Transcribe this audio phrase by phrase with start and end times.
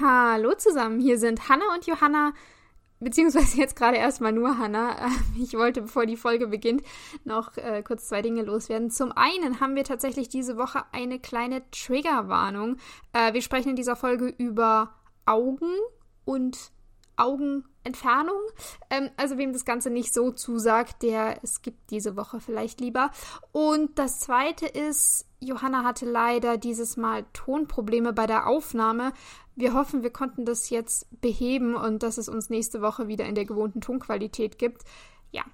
[0.00, 2.32] Hallo zusammen, hier sind Hanna und Johanna,
[3.00, 4.96] beziehungsweise jetzt gerade erstmal nur Hanna.
[5.38, 6.82] Ich wollte, bevor die Folge beginnt,
[7.24, 8.90] noch äh, kurz zwei Dinge loswerden.
[8.90, 12.78] Zum einen haben wir tatsächlich diese Woche eine kleine Triggerwarnung.
[13.12, 14.94] Äh, wir sprechen in dieser Folge über
[15.26, 15.74] Augen
[16.24, 16.72] und
[17.16, 18.40] Augenentfernung.
[18.88, 23.10] Ähm, also wem das Ganze nicht so zusagt, der es gibt diese Woche vielleicht lieber.
[23.52, 29.12] Und das zweite ist, Johanna hatte leider dieses Mal Tonprobleme bei der Aufnahme.
[29.54, 33.34] Wir hoffen, wir konnten das jetzt beheben und dass es uns nächste Woche wieder in
[33.34, 34.82] der gewohnten Tonqualität gibt.
[35.30, 35.44] Ja,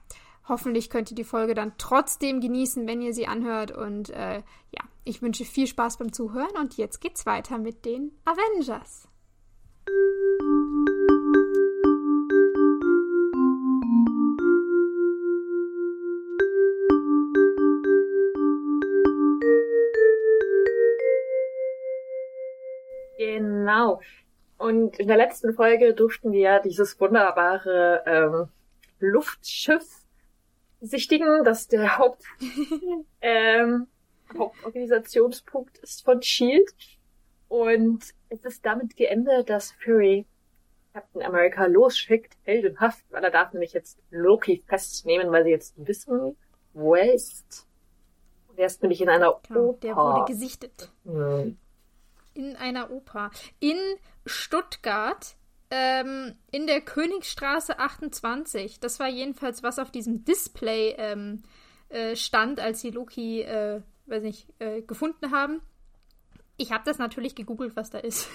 [0.48, 3.70] hoffentlich könnt ihr die Folge dann trotzdem genießen, wenn ihr sie anhört.
[3.70, 8.12] Und äh, ja, ich wünsche viel Spaß beim Zuhören und jetzt geht's weiter mit den
[8.24, 9.08] Avengers.
[23.68, 24.00] Genau.
[24.56, 28.48] Und in der letzten Folge durften wir dieses wunderbare ähm,
[28.98, 29.84] Luftschiff
[30.80, 32.24] sichtigen, das der Haupt,
[33.20, 33.86] ähm,
[34.36, 36.70] Hauptorganisationspunkt ist von Shield.
[37.48, 40.26] Und es ist damit geendet, dass Fury
[40.94, 46.36] Captain America losschickt, heldenhaft, weil er darf nämlich jetzt Loki festnehmen, weil sie jetzt wissen,
[46.72, 47.66] wo er ist.
[48.48, 49.78] Und er ist nämlich in einer genau, Oper.
[49.82, 50.90] Der wurde gesichtet.
[51.04, 51.58] Hm
[52.38, 53.76] in einer Oper in
[54.24, 55.34] Stuttgart
[55.70, 58.80] ähm, in der Königstraße 28.
[58.80, 61.42] Das war jedenfalls, was auf diesem Display ähm,
[61.88, 65.60] äh, stand, als sie Loki, äh, weiß nicht, äh, gefunden haben.
[66.56, 68.28] Ich habe das natürlich gegoogelt, was da ist.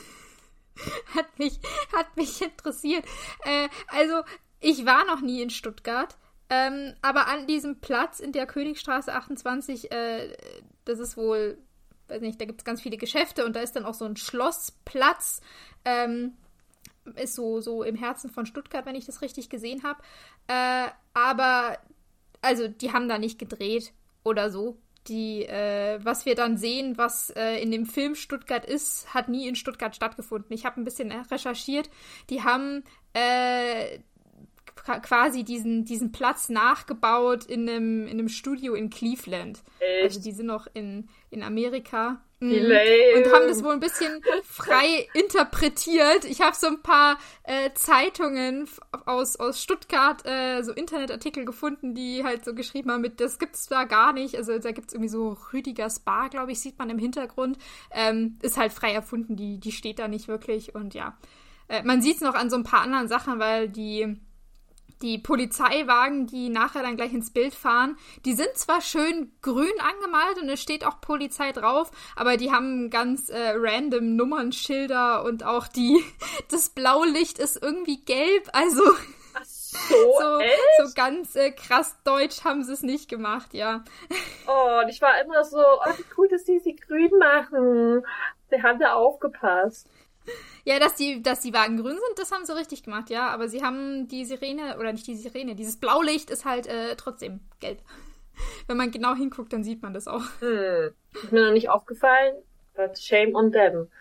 [1.16, 1.60] hat, mich,
[1.96, 3.06] hat mich interessiert.
[3.44, 4.22] Äh, also,
[4.60, 6.18] ich war noch nie in Stuttgart.
[6.50, 10.36] Ähm, aber an diesem Platz in der Königstraße 28, äh,
[10.86, 11.58] das ist wohl
[12.08, 14.18] weiß nicht, da gibt es ganz viele Geschäfte und da ist dann auch so ein
[14.18, 15.42] Schlossplatz.
[15.86, 16.34] Ähm,
[17.16, 20.02] ist so, so im Herzen von Stuttgart, wenn ich das richtig gesehen habe.
[20.48, 21.78] Äh, aber,
[22.42, 23.94] also, die haben da nicht gedreht
[24.24, 24.78] oder so.
[25.08, 29.50] Die, äh, was wir dann sehen, was äh, in dem Film Stuttgart ist, hat nie
[29.50, 30.54] in Stuttgart stattgefunden.
[30.54, 31.90] Ich habe ein bisschen recherchiert.
[32.30, 34.00] Die haben äh,
[34.76, 39.62] quasi diesen, diesen Platz nachgebaut in einem, in einem Studio in Cleveland.
[39.80, 40.04] Echt?
[40.04, 42.22] Also die sind noch in, in Amerika.
[42.44, 42.72] Mhm.
[43.16, 46.26] Und haben das wohl ein bisschen frei interpretiert.
[46.26, 48.68] Ich habe so ein paar äh, Zeitungen
[49.06, 53.68] aus, aus Stuttgart, äh, so Internetartikel gefunden, die halt so geschrieben haben mit, das gibt's
[53.68, 54.36] da gar nicht.
[54.36, 57.58] Also da gibt's irgendwie so Rüdigers Bar, glaube ich, sieht man im Hintergrund.
[57.92, 60.76] Ähm, ist halt frei erfunden, die, die steht da nicht wirklich.
[60.76, 61.18] Und ja,
[61.70, 64.18] äh, man sieht es noch an so ein paar anderen Sachen, weil die
[65.04, 70.42] die Polizeiwagen, die nachher dann gleich ins Bild fahren, die sind zwar schön grün angemalt
[70.42, 75.68] und es steht auch Polizei drauf, aber die haben ganz äh, random Nummernschilder und auch
[75.68, 76.04] die,
[76.50, 78.84] das Blaulicht ist irgendwie gelb, also
[79.44, 80.42] so, so,
[80.86, 83.84] so, ganz äh, krass deutsch haben sie es nicht gemacht, ja.
[84.48, 88.06] Oh, und ich war immer so, oh, wie cool, dass die sie grün machen.
[88.50, 89.88] Sie haben da aufgepasst.
[90.66, 93.28] Ja, dass die, dass die Wagen grün sind, das haben sie richtig gemacht, ja.
[93.28, 97.42] Aber sie haben die Sirene, oder nicht die Sirene, dieses Blaulicht ist halt äh, trotzdem
[97.60, 97.80] gelb.
[98.68, 100.24] Wenn man genau hinguckt, dann sieht man das auch.
[100.40, 100.94] Hm.
[101.22, 102.36] Ist mir noch nicht aufgefallen,
[102.76, 103.90] but shame on them.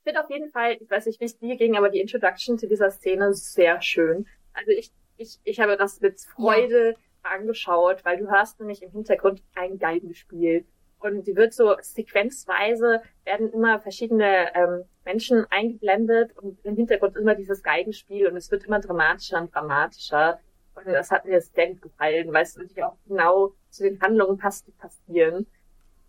[0.00, 2.58] Ich finde auf jeden Fall, ich weiß nicht, wie es dir ging, aber die Introduction
[2.58, 4.26] zu dieser Szene ist sehr schön.
[4.54, 7.30] Also ich, ich, ich habe das mit Freude ja.
[7.30, 10.64] angeschaut, weil du hörst nämlich im Hintergrund ein Geigenspiel.
[11.00, 17.34] Und die wird so sequenzweise, werden immer verschiedene ähm, Menschen eingeblendet und im Hintergrund immer
[17.34, 20.40] dieses Geigenspiel und es wird immer dramatischer und dramatischer.
[20.74, 24.38] Und das hat mir sehr gut gefallen, weil es natürlich auch genau zu den Handlungen
[24.38, 25.46] passt, die passieren.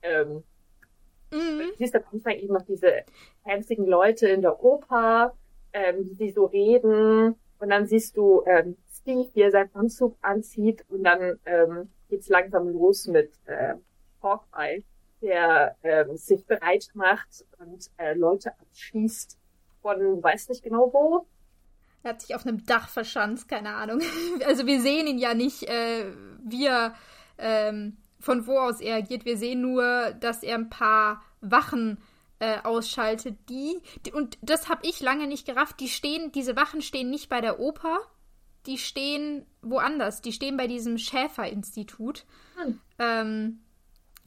[0.02, 0.44] Ähm,
[1.32, 1.72] mhm.
[1.78, 3.04] Siehst da kommt dann eben noch diese
[3.44, 5.36] einzigen Leute in der Oper,
[5.74, 7.36] ähm, die so reden.
[7.60, 12.30] Und dann siehst du ähm, Steve, wie er seinen Anzug anzieht und dann ähm, geht's
[12.30, 13.76] langsam los mit äh,
[14.22, 14.84] Hawkeye,
[15.22, 19.38] der ähm, sich bereit macht und äh, Leute abschießt
[19.82, 21.26] von weiß nicht genau wo.
[22.04, 24.02] Er hat sich auf einem Dach verschanzt, keine Ahnung.
[24.46, 26.14] Also wir sehen ihn ja nicht, äh,
[26.44, 26.96] wie er,
[27.38, 29.26] ähm, von wo aus er agiert.
[29.26, 32.00] Wir sehen nur, dass er ein paar Wachen
[32.40, 35.80] äh, ausschaltet, die, die und das habe ich lange nicht gerafft.
[35.82, 38.00] Die stehen, diese Wachen stehen nicht bei der Oper,
[38.66, 40.22] die stehen woanders.
[40.22, 42.26] Die stehen bei diesem Schäferinstitut.
[42.56, 42.80] Hm.
[42.98, 43.60] Ähm,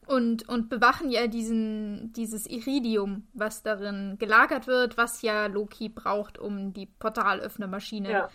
[0.07, 6.39] und, und bewachen ja diesen, dieses Iridium, was darin gelagert wird, was ja Loki braucht,
[6.39, 8.11] um die Portalöffnermaschine.
[8.11, 8.29] Ja,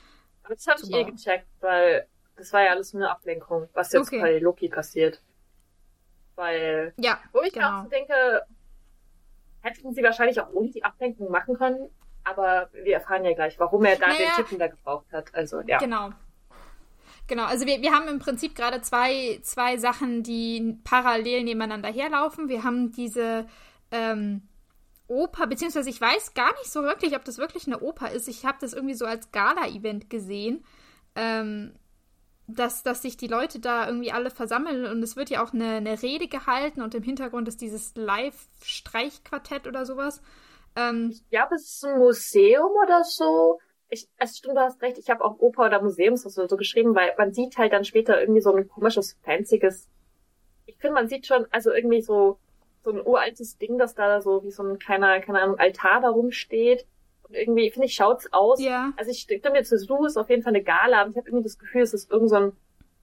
[0.43, 3.91] aber das habe ich eh gecheckt, weil das war ja alles nur eine Ablenkung, was
[3.91, 4.21] jetzt okay.
[4.21, 5.21] bei Loki passiert.
[6.35, 7.79] Weil, ja, wo ich genau.
[7.79, 8.43] auch so denke,
[9.61, 11.89] hätten sie wahrscheinlich auch ohne die Ablenkung machen können.
[12.23, 15.33] Aber wir erfahren ja gleich, warum er da naja, den Typen da gebraucht hat.
[15.33, 15.77] Also, ja.
[15.77, 16.11] Genau.
[17.27, 22.47] Genau, also wir, wir haben im Prinzip gerade zwei, zwei Sachen, die parallel nebeneinander herlaufen.
[22.47, 23.45] Wir haben diese
[23.91, 24.47] ähm,
[25.07, 28.29] Oper, beziehungsweise ich weiß gar nicht so wirklich, ob das wirklich eine Oper ist.
[28.29, 30.63] Ich habe das irgendwie so als Gala-Event gesehen,
[31.15, 31.73] ähm,
[32.47, 35.75] dass, dass sich die Leute da irgendwie alle versammeln und es wird ja auch eine,
[35.75, 40.21] eine Rede gehalten und im Hintergrund ist dieses Live-Streichquartett oder sowas.
[40.77, 43.59] Ähm, ich glaube, es ist ein Museum oder so
[43.89, 46.95] ich, es stimmt, du hast recht, ich habe auch Oper oder Museums so, so geschrieben,
[46.95, 49.87] weil man sieht halt dann später irgendwie so ein komisches, fancyes,
[50.65, 52.39] ich finde, man sieht schon, also irgendwie so,
[52.83, 56.09] so ein uraltes Ding, das da so wie so ein kleiner, keine Ahnung, Altar da
[56.09, 56.85] rumsteht.
[57.23, 58.61] Und irgendwie, finde ich, schaut's aus.
[58.61, 58.93] Ja.
[58.95, 61.27] Also ich stimme mir zu, Lu ist auf jeden Fall eine Gala, aber ich habe
[61.27, 62.51] irgendwie das Gefühl, es ist irgend so ein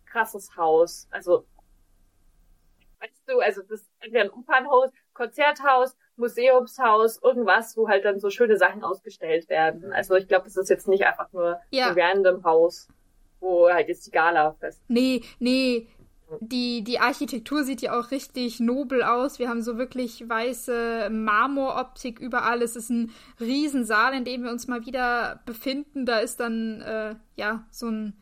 [0.06, 1.08] krasses Haus.
[1.10, 1.44] Also,
[3.00, 8.30] weißt du, also das ist entweder ein Opernhaus, Konzerthaus, Museumshaus, irgendwas, wo halt dann so
[8.30, 9.92] schöne Sachen ausgestellt werden.
[9.92, 11.88] Also ich glaube, es ist jetzt nicht einfach nur ja.
[11.88, 12.88] ein random Haus,
[13.40, 14.82] wo halt jetzt die Gala fest.
[14.88, 15.88] Nee, nee.
[16.40, 19.38] Die, die Architektur sieht ja auch richtig nobel aus.
[19.38, 22.62] Wir haben so wirklich weiße Marmoroptik überall.
[22.62, 26.06] Es ist ein Riesensaal, in dem wir uns mal wieder befinden.
[26.06, 28.14] Da ist dann, äh, ja, so ein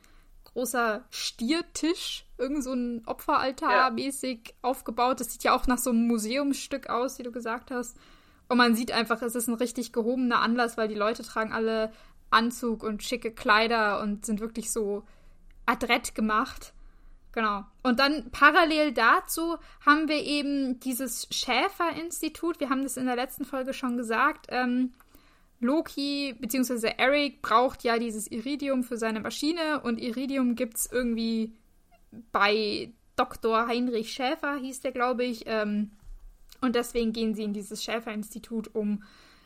[0.53, 4.55] großer Stiertisch, irgend so ein Opferaltar mäßig ja.
[4.63, 5.21] aufgebaut.
[5.21, 7.97] Das sieht ja auch nach so einem Museumsstück aus, wie du gesagt hast.
[8.49, 11.93] Und man sieht einfach, es ist ein richtig gehobener Anlass, weil die Leute tragen alle
[12.31, 15.05] Anzug und schicke Kleider und sind wirklich so
[15.65, 16.75] adrett gemacht.
[17.33, 17.65] Genau.
[17.83, 19.57] Und dann parallel dazu
[19.87, 22.61] haben wir eben dieses Schäfer-Institut.
[22.61, 24.47] Wir haben das in der letzten Folge schon gesagt.
[24.51, 24.93] Ähm,
[25.63, 26.93] Loki bzw.
[26.99, 31.53] Eric braucht ja dieses Iridium für seine Maschine und Iridium gibt es irgendwie
[32.33, 33.67] bei Dr.
[33.67, 35.45] Heinrich Schäfer, hieß der, glaube ich.
[35.47, 35.93] Ähm,
[36.61, 39.03] und deswegen gehen sie in dieses Schäfer-Institut, um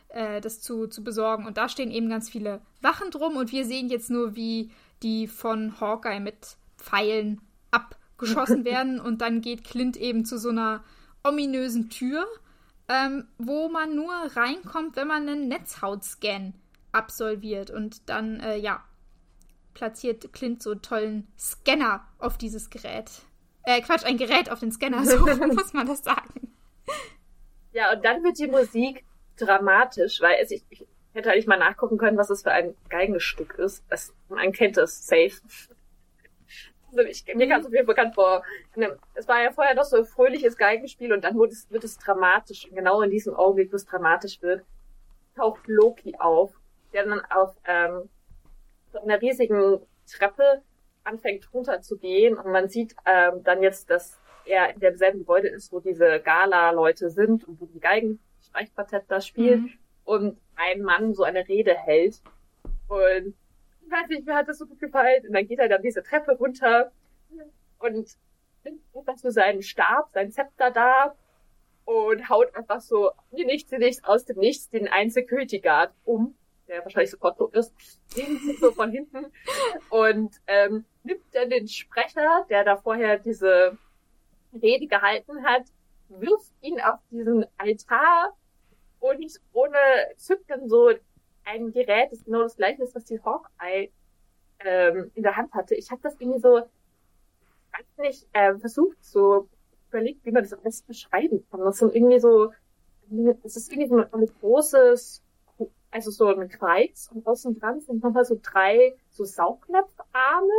[0.09, 1.45] äh, das zu, zu besorgen.
[1.45, 4.71] Und da stehen eben ganz viele Wachen drum und wir sehen jetzt nur, wie
[5.03, 7.41] die von Hawkeye mit Pfeilen
[7.71, 8.99] abgeschossen werden.
[8.99, 10.83] Und dann geht Clint eben zu so einer
[11.23, 12.25] ominösen Tür
[12.89, 16.53] ähm, wo man nur reinkommt, wenn man einen Netzhautscan
[16.91, 17.69] absolviert.
[17.69, 18.83] Und dann, äh, ja,
[19.73, 23.09] platziert Clint so einen tollen Scanner auf dieses Gerät.
[23.63, 26.53] Äh, Quatsch, ein Gerät auf den Scanner, so muss man das sagen.
[27.73, 29.03] Ja, und dann wird die Musik
[29.37, 33.55] dramatisch, weil es, ich, ich hätte eigentlich mal nachgucken können, was es für ein Geigenstück
[33.55, 33.83] ist.
[33.89, 35.41] Das, man kennt es safe.
[36.97, 38.43] Also ich, mir kam es auf jeden Fall bekannt vor.
[39.13, 41.97] Es war ja vorher noch so ein fröhliches Geigenspiel und dann wird es, wird es
[41.97, 42.67] dramatisch.
[42.71, 44.63] Genau in diesem Augenblick, wo es dramatisch wird,
[45.35, 46.53] taucht Loki auf,
[46.93, 48.09] der dann auf ähm,
[48.91, 49.79] so einer riesigen
[50.09, 50.61] Treppe
[51.03, 55.79] anfängt runterzugehen und man sieht ähm, dann jetzt, dass er in demselben Gebäude ist, wo
[55.79, 59.73] diese Gala-Leute sind und wo die Geigenstreichquartett da spielt mhm.
[60.05, 62.21] und ein Mann so eine Rede hält
[62.87, 63.35] und
[63.91, 65.25] weiß nicht, mir hat das so gut gefallen.
[65.27, 66.91] Und dann geht er dann diese Treppe runter
[67.79, 68.17] und
[68.63, 71.15] nimmt einfach so seinen Stab, sein Zepter da
[71.85, 75.93] und haut einfach so wie nichts, wie nichts aus dem Nichts den einen Security Guard
[76.03, 76.35] um,
[76.67, 77.73] der wahrscheinlich sofort tot ist,
[78.59, 79.27] so von hinten
[79.89, 83.77] und ähm, nimmt dann den Sprecher, der da vorher diese
[84.61, 85.63] Rede gehalten hat,
[86.09, 88.35] wirft ihn auf diesen Altar
[88.99, 89.77] und ohne
[90.17, 90.91] Zücken so
[91.47, 93.89] ein Gerät, das genau das gleiche ist, was die Hawkeye
[94.59, 95.75] ähm, in der Hand hatte.
[95.75, 96.61] Ich habe das irgendwie so
[97.71, 99.47] ganz nicht äh, versucht, so
[99.89, 101.61] überlegt, wie man das am besten beschreiben kann.
[101.61, 102.51] Das sind irgendwie so,
[103.43, 105.23] das ist irgendwie so ein, großes,
[105.91, 110.51] also so ein Kreuz und außen dran sind nochmal so drei so Saugnapfarme.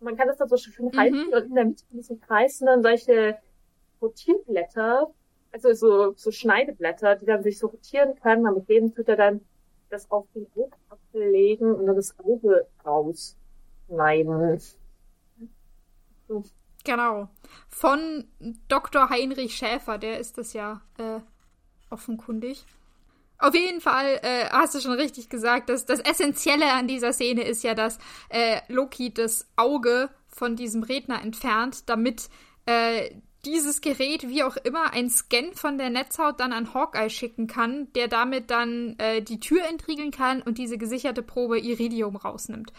[0.00, 0.96] Man kann das dann so schön mhm.
[0.96, 3.38] halten und in der Mitte von diesem Kreis sind dann solche
[4.00, 5.12] Rotierblätter,
[5.52, 8.46] also so, so Schneideblätter, die dann sich so rotieren können.
[8.46, 9.42] Und mit denen tut er dann
[9.92, 14.60] das auf den Augapfel legen und dann das Auge rausschneiden.
[16.84, 17.28] Genau.
[17.68, 18.24] Von
[18.68, 19.10] Dr.
[19.10, 21.20] Heinrich Schäfer, der ist das ja äh,
[21.90, 22.64] offenkundig.
[23.38, 27.42] Auf jeden Fall äh, hast du schon richtig gesagt, dass das Essentielle an dieser Szene
[27.42, 32.30] ist ja, dass äh, Loki das Auge von diesem Redner entfernt, damit
[32.66, 33.10] äh,
[33.44, 37.92] dieses Gerät, wie auch immer, ein Scan von der Netzhaut dann an Hawkeye schicken kann,
[37.94, 42.72] der damit dann äh, die Tür entriegeln kann und diese gesicherte Probe Iridium rausnimmt.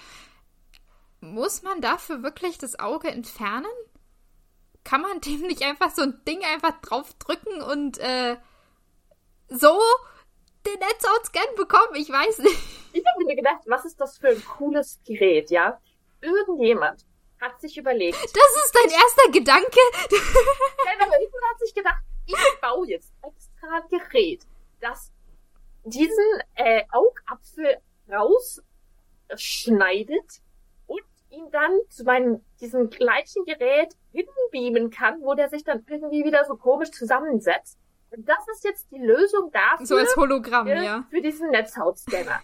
[1.19, 3.71] Muss man dafür wirklich das Auge entfernen?
[4.83, 8.37] Kann man dem nicht einfach so ein Ding einfach draufdrücken und äh,
[9.49, 9.79] so
[10.65, 11.95] den Netzhaut-Scan bekommen?
[11.95, 12.57] Ich weiß nicht.
[12.93, 15.79] Ich habe mir gedacht, was ist das für ein cooles Gerät, ja?
[16.21, 17.05] Irgendjemand
[17.43, 18.15] hat sich überlegt.
[18.15, 19.67] Das ist dein erster Gedanke?
[21.01, 24.47] Aber jemand hat sich gedacht, ich baue jetzt extra ein Gerät,
[24.79, 25.11] das
[25.83, 30.41] diesen äh, Augapfel rausschneidet
[30.87, 36.23] und ihn dann zu meinem, diesem gleichen Gerät hinbeamen kann, wo der sich dann irgendwie
[36.23, 37.77] wieder so komisch zusammensetzt.
[38.11, 39.85] Und das ist jetzt die Lösung dafür.
[39.85, 41.05] So als Hologramm, für, ja.
[41.09, 42.41] Für diesen Netzhautscanner.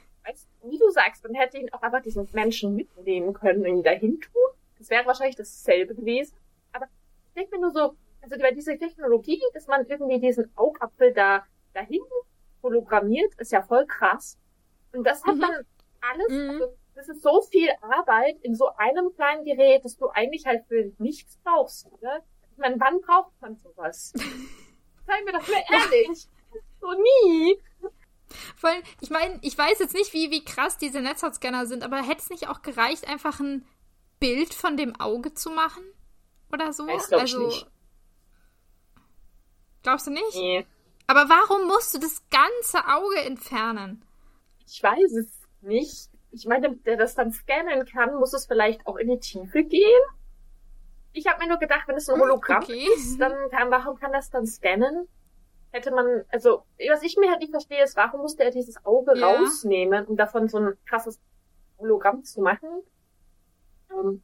[0.63, 4.19] wie du sagst, man hätte ihn auch einfach diesen Menschen mitnehmen können und ihn dahin
[4.19, 4.49] tun.
[4.79, 6.35] Das wäre wahrscheinlich dasselbe gewesen.
[6.71, 6.87] Aber
[7.27, 11.45] ich denke mir nur so, also über diese Technologie, dass man irgendwie diesen Augapfel da
[11.73, 12.01] dahin
[12.63, 14.37] hologrammiert, ist ja voll krass.
[14.91, 15.41] Und das hat mhm.
[15.41, 15.65] dann
[16.01, 16.49] alles, mhm.
[16.49, 20.65] also das ist so viel Arbeit in so einem kleinen Gerät, dass du eigentlich halt
[20.67, 22.23] für nichts brauchst, oder?
[22.51, 24.13] Ich meine, wann braucht man sowas?
[25.07, 26.27] Sei mir doch mal ehrlich.
[26.81, 27.57] so nie.
[28.55, 31.97] Vor allem, ich meine, ich weiß jetzt nicht, wie, wie krass diese Netzhautscanner sind, aber
[31.97, 33.65] hätte es nicht auch gereicht, einfach ein
[34.19, 35.83] Bild von dem Auge zu machen?
[36.51, 36.85] Oder so?
[36.87, 37.45] Das glaub also.
[37.47, 37.67] Nicht.
[39.83, 40.35] Glaubst du nicht?
[40.35, 40.65] Nee.
[41.07, 44.03] Aber warum musst du das ganze Auge entfernen?
[44.67, 46.09] Ich weiß es nicht.
[46.31, 50.01] Ich meine, der das dann scannen kann, muss es vielleicht auch in die Tiefe gehen?
[51.11, 52.87] Ich habe mir nur gedacht, wenn es ein hm, Hologramm okay.
[52.95, 55.07] ist, dann kann, warum kann das dann scannen?
[55.71, 59.17] Hätte man, also, was ich mir halt nicht verstehe, ist, warum musste er dieses Auge
[59.17, 59.27] ja.
[59.27, 61.19] rausnehmen, um davon so ein krasses
[61.79, 62.69] Hologramm zu machen?
[63.99, 64.23] Ähm,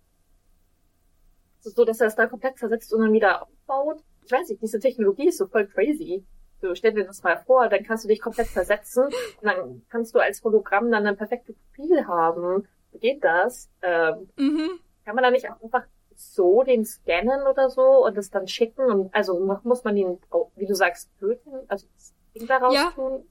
[1.62, 4.03] so, dass er es da komplett zersetzt und dann wieder aufbaut.
[4.25, 6.24] Ich weiß nicht, diese Technologie ist so voll crazy.
[6.62, 10.15] So, stell dir das mal vor, dann kannst du dich komplett versetzen und dann kannst
[10.15, 12.67] du als Hologramm dann ein perfektes Profil haben.
[12.91, 13.70] Wie geht das?
[13.82, 14.79] Ähm, mhm.
[15.03, 15.84] Kann man da nicht einfach
[16.15, 20.17] so den scannen oder so und das dann schicken und also muss man ihn,
[20.55, 22.91] wie du sagst, töten, also das Ding daraus ja.
[22.91, 23.25] tun,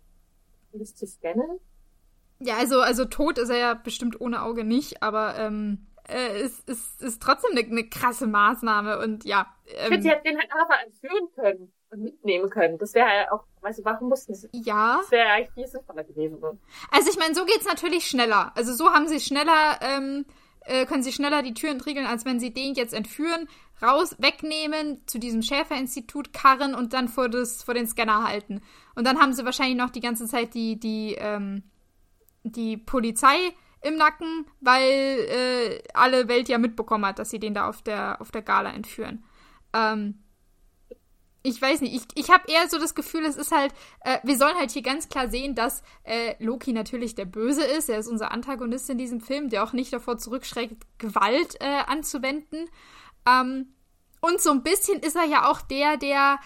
[0.73, 1.61] um das zu scannen?
[2.41, 6.69] Ja, also, also tot ist er ja bestimmt ohne Auge nicht, aber ähm, äh, ist,
[6.69, 9.47] ist, ist trotzdem eine, eine krasse Maßnahme und ja.
[9.67, 12.79] Ähm, ich hätte sie den halt einfach entführen können und mitnehmen können.
[12.79, 14.49] Das wäre ja auch, weißt du, warum mussten sie?
[14.53, 14.99] Ja.
[15.01, 16.39] Das wäre eigentlich viel sinnvoller gewesen.
[16.91, 18.53] Also ich meine, so geht's natürlich schneller.
[18.55, 20.27] Also so haben sie schneller, ähm,
[20.67, 23.49] äh, können sie schneller die Tür entriegeln, als wenn sie den jetzt entführen,
[23.83, 28.63] raus, wegnehmen, zu diesem Schäferinstitut karren und dann vor, das, vor den Scanner halten.
[28.95, 31.65] Und dann haben sie wahrscheinlich noch die ganze Zeit die, die, ähm,
[32.45, 33.37] die Polizei
[33.85, 38.21] im Nacken, weil äh, alle Welt ja mitbekommen hat, dass sie den da auf der,
[38.21, 39.25] auf der Gala entführen.
[39.73, 40.25] Ähm,
[41.47, 44.39] ich weiß nicht, ich, ich habe eher so das Gefühl, es ist halt, äh, wir
[44.39, 47.91] sollen halt hier ganz klar sehen, dass äh, Loki natürlich der Böse ist.
[47.91, 52.71] Er ist unser Antagonist in diesem Film, der auch nicht davor zurückschreckt, Gewalt äh, anzuwenden.
[53.29, 53.75] Ähm,
[54.23, 56.39] und so ein bisschen ist er ja auch der, der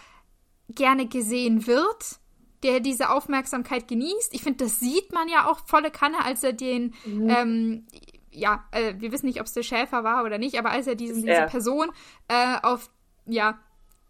[0.69, 2.19] gerne gesehen wird,
[2.63, 4.35] der diese Aufmerksamkeit genießt.
[4.35, 7.31] Ich finde, das sieht man ja auch volle Kanne, als er den, mhm.
[7.31, 7.87] ähm,
[8.31, 10.95] ja, äh, wir wissen nicht, ob es der Schäfer war oder nicht, aber als er
[10.95, 11.91] diesen, diese Person
[12.29, 12.91] äh, auf,
[13.27, 13.59] ja,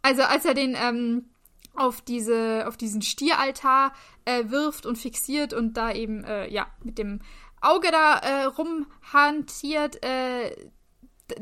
[0.02, 1.26] also als er den ähm,
[1.74, 3.92] auf diese auf diesen Stieraltar
[4.24, 7.20] äh, wirft und fixiert und da eben äh, ja mit dem
[7.60, 10.54] Auge da äh, rumhantiert, äh,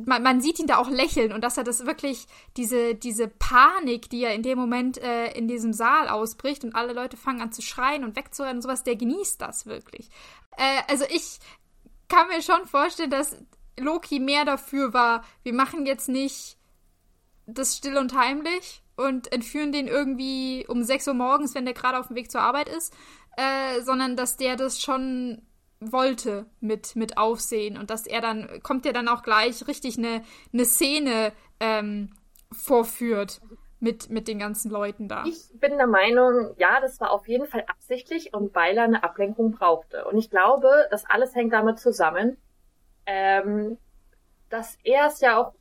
[0.04, 2.26] man, man, sieht ihn da auch lächeln und dass er das wirklich,
[2.56, 6.92] diese, diese Panik, die er in dem Moment äh, in diesem Saal ausbricht und alle
[6.92, 10.08] Leute fangen an zu schreien und wegzurennen und sowas, der genießt das wirklich.
[10.56, 11.38] Äh, also ich
[12.08, 13.36] kann mir schon vorstellen, dass
[13.78, 16.56] Loki mehr dafür war, wir machen jetzt nicht
[17.46, 21.98] das still und heimlich und entführen den irgendwie um 6 Uhr morgens, wenn der gerade
[21.98, 22.92] auf dem Weg zur Arbeit ist,
[23.36, 25.42] äh, sondern dass der das schon
[25.80, 30.22] wollte mit, mit Aufsehen und dass er dann, kommt er dann auch gleich richtig eine,
[30.52, 32.12] eine Szene ähm,
[32.50, 33.40] vorführt
[33.78, 35.24] mit, mit den ganzen Leuten da.
[35.26, 39.02] Ich bin der Meinung, ja, das war auf jeden Fall absichtlich und weil er eine
[39.02, 40.04] Ablenkung brauchte.
[40.06, 42.38] Und ich glaube, das alles hängt damit zusammen,
[43.04, 43.76] ähm,
[44.48, 45.52] dass er es ja auch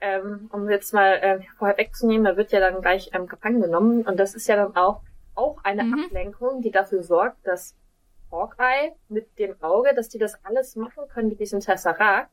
[0.00, 4.02] ähm, um jetzt mal äh, vorher wegzunehmen, da wird ja dann gleich ähm, gefangen genommen
[4.02, 5.02] und das ist ja dann auch
[5.34, 6.04] auch eine mhm.
[6.04, 7.76] Ablenkung, die dafür sorgt, dass
[8.30, 12.30] Hawkeye mit dem Auge, dass die das alles machen können mit diesem Tesseract,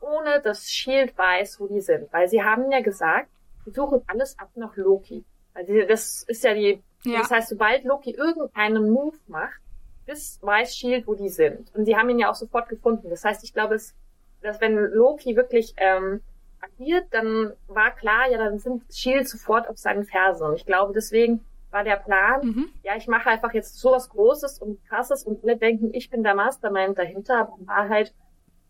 [0.00, 3.28] ohne dass Shield weiß, wo die sind, weil sie haben ja gesagt,
[3.64, 5.24] sie suchen alles ab nach Loki.
[5.54, 7.18] Also das ist ja die, ja.
[7.18, 9.60] das heißt, sobald Loki irgendeinen Move macht,
[10.06, 11.74] bis weiß Shield, wo die sind.
[11.74, 13.10] Und sie haben ihn ja auch sofort gefunden.
[13.10, 13.94] Das heißt, ich glaube, es,
[14.40, 16.22] dass wenn Loki wirklich ähm,
[16.60, 20.46] agiert, dann war klar, ja, dann sind Shield sofort auf seinen Fersen.
[20.46, 22.68] Und ich glaube, deswegen war der Plan, mhm.
[22.82, 26.34] ja, ich mache einfach jetzt sowas Großes und Krasses und alle denken, ich bin der
[26.34, 28.14] Mastermind dahinter, aber in Wahrheit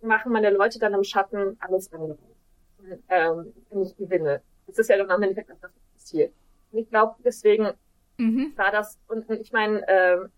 [0.02, 2.18] machen meine Leute dann im Schatten alles andere.
[3.08, 4.40] Ähm, wenn ich gewinne.
[4.66, 6.32] Das ist ja dann am Endeffekt auch das passiert.
[6.72, 7.72] Und ich glaube, deswegen
[8.16, 8.52] mhm.
[8.56, 10.30] war das, und ich meine, ähm,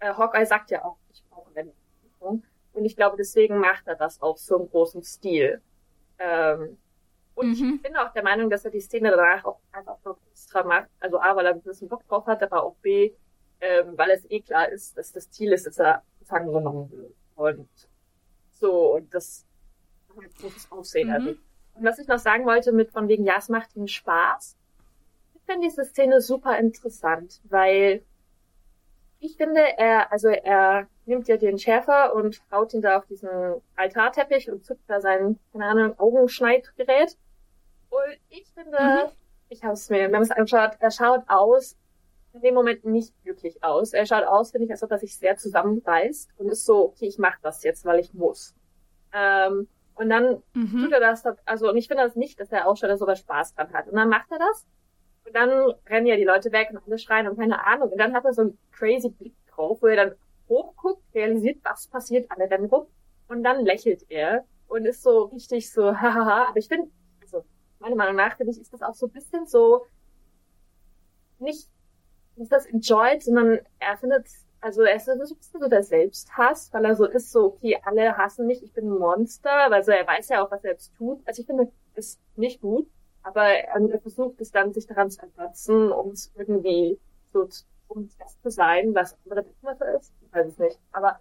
[0.00, 1.72] äh, Hawkeye sagt ja auch, ich brauche eine
[2.20, 5.60] Und ich glaube, deswegen macht er das auch so im großen Stil.
[6.18, 6.76] Ähm,
[7.34, 7.74] und mhm.
[7.76, 10.88] ich bin auch der Meinung, dass er die Szene danach auch einfach noch extra macht.
[11.00, 13.12] Also A, weil er ein bisschen Bock drauf hat, aber auch B,
[13.60, 17.12] ähm, weil es eh klar ist, dass das Ziel ist, dass er gefangen genommen wird.
[17.34, 17.68] Und
[18.52, 19.46] so, und das
[20.16, 21.14] hat großes Aufsehen mhm.
[21.14, 21.40] erregt.
[21.74, 24.56] Und was ich noch sagen wollte mit von wegen, ja, es macht ihm Spaß.
[25.34, 28.04] Ich finde diese Szene super interessant, weil
[29.18, 33.28] ich finde, er, also er nimmt ja den Schärfer und haut ihn da auf diesen
[33.74, 37.16] Altarteppich und zückt da sein, keine Ahnung, Augenschneidgerät.
[37.94, 39.12] Und ich finde, mhm.
[39.48, 41.76] ich habe es mir, wir haben es angeschaut, er schaut aus,
[42.32, 43.92] in dem Moment nicht glücklich aus.
[43.92, 47.06] Er schaut aus, finde ich, als ob er sich sehr zusammenreißt und ist so, okay,
[47.06, 48.54] ich mache das jetzt, weil ich muss.
[49.12, 50.82] Ähm, und dann mhm.
[50.82, 53.54] tut er das, also, und ich finde das nicht, dass der Aussteller so was Spaß
[53.54, 53.86] dran hat.
[53.86, 54.66] Und dann macht er das.
[55.24, 57.90] Und dann rennen ja die Leute weg und alle schreien und keine Ahnung.
[57.90, 60.14] Und dann hat er so einen crazy Blick drauf, wo er dann
[60.48, 62.86] hochguckt, realisiert, was passiert, alle rennen rum.
[63.28, 66.48] Und dann lächelt er und ist so richtig so, hahaha.
[66.48, 66.90] Aber ich finde,
[67.84, 69.86] meiner Meinung nach, finde ich, ist das auch so ein bisschen so,
[71.38, 71.68] nicht,
[72.36, 74.26] nicht das enjoyed, sondern er findet
[74.64, 77.78] also er ist so ein bisschen so der Selbsthass, weil er so ist, so, okay,
[77.84, 80.94] alle hassen mich, ich bin ein Monster, also er weiß ja auch, was er jetzt
[80.96, 81.20] tut.
[81.26, 82.88] Also ich finde, das ist nicht gut,
[83.22, 86.98] aber er versucht es dann, sich daran zu ergötzen, um es irgendwie
[87.34, 87.46] so,
[87.88, 90.14] um das zu sein, was andere Deckmasse ist.
[90.22, 90.80] Ich weiß es nicht.
[90.92, 91.20] Aber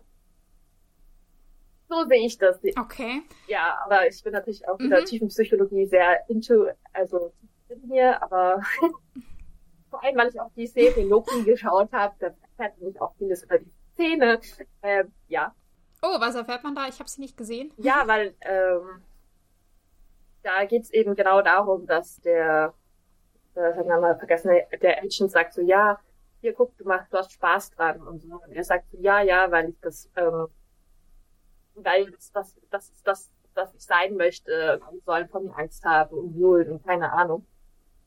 [1.93, 2.59] so sehe ich das.
[2.79, 3.23] Okay.
[3.47, 5.05] Ja, aber ich bin natürlich auch in der mhm.
[5.05, 7.33] tiefen Psychologie sehr into, also
[7.87, 8.61] hier, aber
[9.89, 13.43] vor allem, weil ich auch die Serie Loki geschaut habe, da erfährt man auch vieles
[13.43, 14.39] über die Szene.
[14.81, 15.53] Äh, ja.
[16.01, 16.87] Oh, was erfährt man da?
[16.87, 17.71] Ich habe sie nicht gesehen.
[17.77, 19.01] Ja, weil ähm,
[20.43, 22.73] da geht's eben genau darum, dass der,
[23.55, 25.99] das haben wir mal vergessen, der Agent sagt so, ja,
[26.41, 28.41] hier guck, du machst, du hast Spaß dran und so.
[28.45, 30.47] Und er sagt so, ja, ja, weil ich das, ähm,
[31.75, 35.83] weil das, das, das ist das, was ich sein möchte, und sollen von mir Angst
[35.85, 37.45] haben und wohl und keine Ahnung.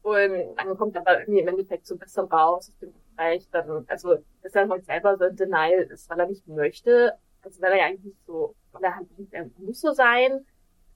[0.03, 3.85] Und dann kommt aber irgendwie im Endeffekt so ein bisschen raus, ich bin vielleicht dann,
[3.89, 7.73] also, dass er halt selber so ein Denial ist, weil er nicht möchte, also weil
[7.73, 10.45] er ja eigentlich so, weil er halt nicht, er muss so sein,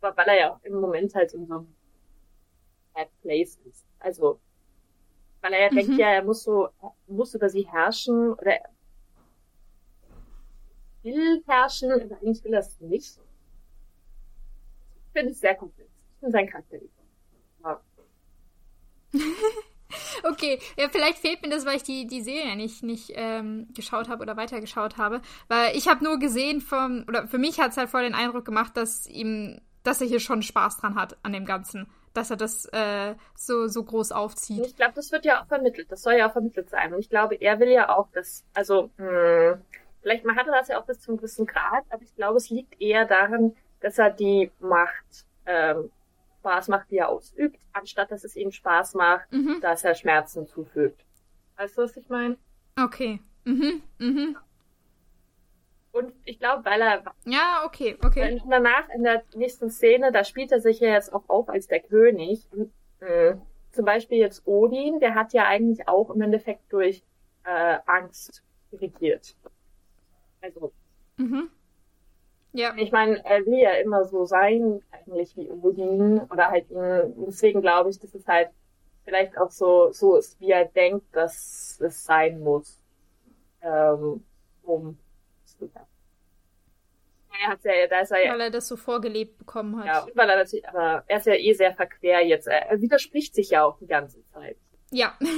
[0.00, 1.74] aber weil er ja auch im Moment halt in so einem
[2.94, 3.86] bad place ist.
[3.98, 4.40] Also,
[5.40, 5.76] weil er ja mhm.
[5.76, 8.70] denkt, ja, er muss so, er muss über sie herrschen, oder er
[11.02, 13.18] will herrschen, aber eigentlich will er es nicht.
[15.12, 15.90] Finde ich sehr komplex.
[15.90, 16.76] Ich finde sein Charakter
[17.62, 17.80] ja.
[20.30, 24.08] okay, ja, vielleicht fehlt mir das, weil ich die, die Serie nicht, nicht ähm, geschaut
[24.08, 25.20] habe oder weitergeschaut habe.
[25.48, 28.44] Weil ich habe nur gesehen vom, oder für mich hat es halt voll den Eindruck
[28.44, 31.90] gemacht, dass ihm, dass er hier schon Spaß dran hat an dem Ganzen.
[32.12, 34.66] Dass er das äh, so, so groß aufzieht.
[34.66, 35.92] Ich glaube, das wird ja auch vermittelt.
[35.92, 36.92] Das soll ja auch vermittelt sein.
[36.92, 39.62] Und ich glaube, er will ja auch das, also, mh, hm,
[40.02, 42.80] vielleicht man hatte das ja auch bis zum gewissen Grad, aber ich glaube, es liegt
[42.80, 45.90] eher daran, dass er die Macht ähm,
[46.40, 49.60] Spaß macht, die er ausübt, anstatt dass es ihm Spaß macht, mhm.
[49.60, 51.04] dass er Schmerzen zufügt.
[51.56, 52.36] Weißt du, was ich meine?
[52.82, 53.20] Okay.
[53.44, 53.82] Mhm.
[53.98, 54.36] Mhm.
[55.92, 57.02] Und ich glaube, weil er.
[57.24, 58.40] Ja, okay, okay.
[58.48, 61.80] danach in der nächsten Szene, da spielt er sich ja jetzt auch auf als der
[61.80, 62.46] König.
[62.52, 63.34] Und, äh,
[63.72, 67.02] zum Beispiel jetzt Odin, der hat ja eigentlich auch im Endeffekt durch
[67.44, 69.34] äh, Angst regiert.
[70.40, 70.72] Also.
[71.16, 71.50] Mhm.
[72.52, 72.74] Ja.
[72.76, 76.20] Ich meine, er will ja immer so sein, eigentlich wie Odin.
[76.30, 78.50] Oder halt ihn, deswegen glaube ich, dass es halt
[79.04, 82.80] vielleicht auch so, so ist, wie er denkt, dass es sein muss.
[83.62, 84.24] Ähm,
[84.62, 84.98] um
[87.42, 89.86] er hat ja, da ist er ja, weil er das so vorgelebt bekommen hat.
[89.86, 92.46] Ja, weil er natürlich, aber er ist ja eh sehr verquer jetzt.
[92.46, 94.56] Er, er widerspricht sich ja auch die ganze Zeit.
[94.90, 95.16] Ja.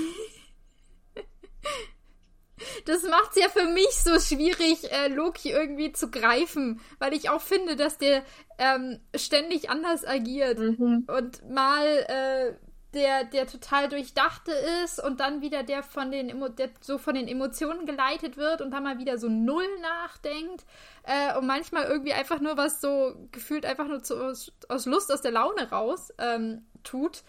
[2.86, 7.30] das macht es ja für mich so schwierig, äh, Loki irgendwie zu greifen, weil ich
[7.30, 8.22] auch finde, dass der
[8.58, 11.06] ähm, ständig anders agiert mhm.
[11.08, 12.54] und mal äh,
[12.94, 14.52] der, der total durchdachte
[14.84, 18.60] ist und dann wieder der von den Emo der so von den Emotionen geleitet wird
[18.60, 20.64] und dann mal wieder so null nachdenkt
[21.04, 25.10] äh, und manchmal irgendwie einfach nur was so gefühlt einfach nur zu, aus, aus Lust,
[25.10, 27.22] aus der Laune raus ähm, tut,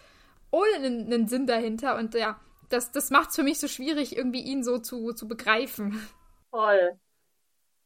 [0.51, 2.39] ohne einen, einen Sinn dahinter und ja,
[2.73, 6.07] das, das macht es für mich so schwierig, irgendwie ihn so zu, zu begreifen.
[6.49, 6.99] Voll.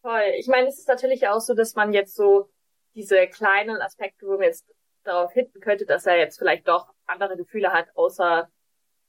[0.01, 0.33] Voll.
[0.37, 2.49] Ich meine, es ist natürlich auch so, dass man jetzt so
[2.95, 4.65] diese kleinen Aspekte, wo man jetzt
[5.03, 8.49] darauf hinten könnte, dass er jetzt vielleicht doch andere Gefühle hat, außer,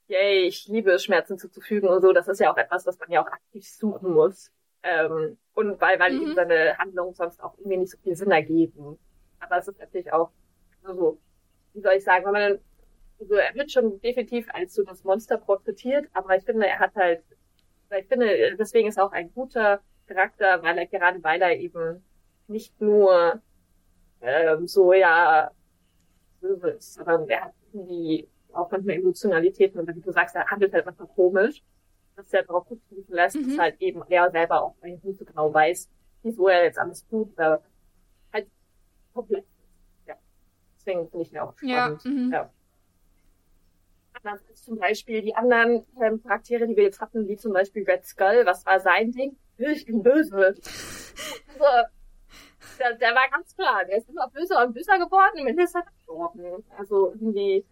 [0.08, 2.12] yay, ich liebe Schmerzen zuzufügen und so.
[2.12, 4.50] Das ist ja auch etwas, was man ja auch aktiv suchen muss.
[4.82, 6.22] Ähm, und weil, weil mhm.
[6.22, 8.98] eben seine Handlungen sonst auch irgendwie nicht so viel Sinn ergeben.
[9.40, 10.30] Aber es ist natürlich auch
[10.82, 11.20] so,
[11.72, 12.60] wie soll ich sagen, wenn man
[13.20, 16.94] also er wird schon definitiv als so das Monster porträtiert, aber ich finde, er hat
[16.94, 17.22] halt,
[17.98, 22.02] ich finde, deswegen ist er auch ein guter Charakter, weil er gerade weil er eben
[22.46, 23.40] nicht nur
[24.20, 25.50] ähm, so ja
[26.40, 30.72] böse ist, sondern er hat irgendwie auch manchmal Emotionalitäten und wie du sagst, er handelt
[30.72, 31.62] halt manchmal komisch.
[32.16, 33.48] das ja darauf rückschließen lässt, mhm.
[33.48, 35.88] dass halt eben er selber auch nicht so genau weiß,
[36.22, 37.58] wieso er jetzt alles tut, äh,
[38.32, 38.48] halt
[39.14, 39.44] komplett.
[40.06, 40.14] Ja.
[40.76, 42.04] Deswegen finde ich mir auch spannend.
[42.04, 42.32] Ja, mhm.
[42.32, 42.50] ja.
[44.22, 47.84] Anders als zum Beispiel die anderen ähm, Charaktere, die wir jetzt hatten, wie zum Beispiel
[47.84, 49.36] Red Skull, was war sein Ding?
[49.58, 50.36] Ich bin böse.
[50.36, 51.88] also,
[52.78, 55.82] der, der war ganz klar, der ist immer böser und böser geworden, und ist er
[55.82, 56.64] gestorben.
[56.76, 57.64] Also irgendwie,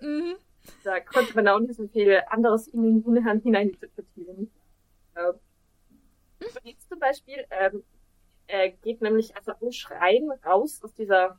[0.00, 0.36] mhm.
[0.84, 4.50] da konnte man auch nicht so viel anderes in den Hinhand hineininterpretieren.
[5.16, 5.34] Ähm,
[6.64, 7.82] jetzt zum Beispiel ähm,
[8.46, 11.38] er geht nämlich also im Schreien raus aus dieser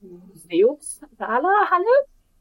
[0.00, 1.48] Museumshalle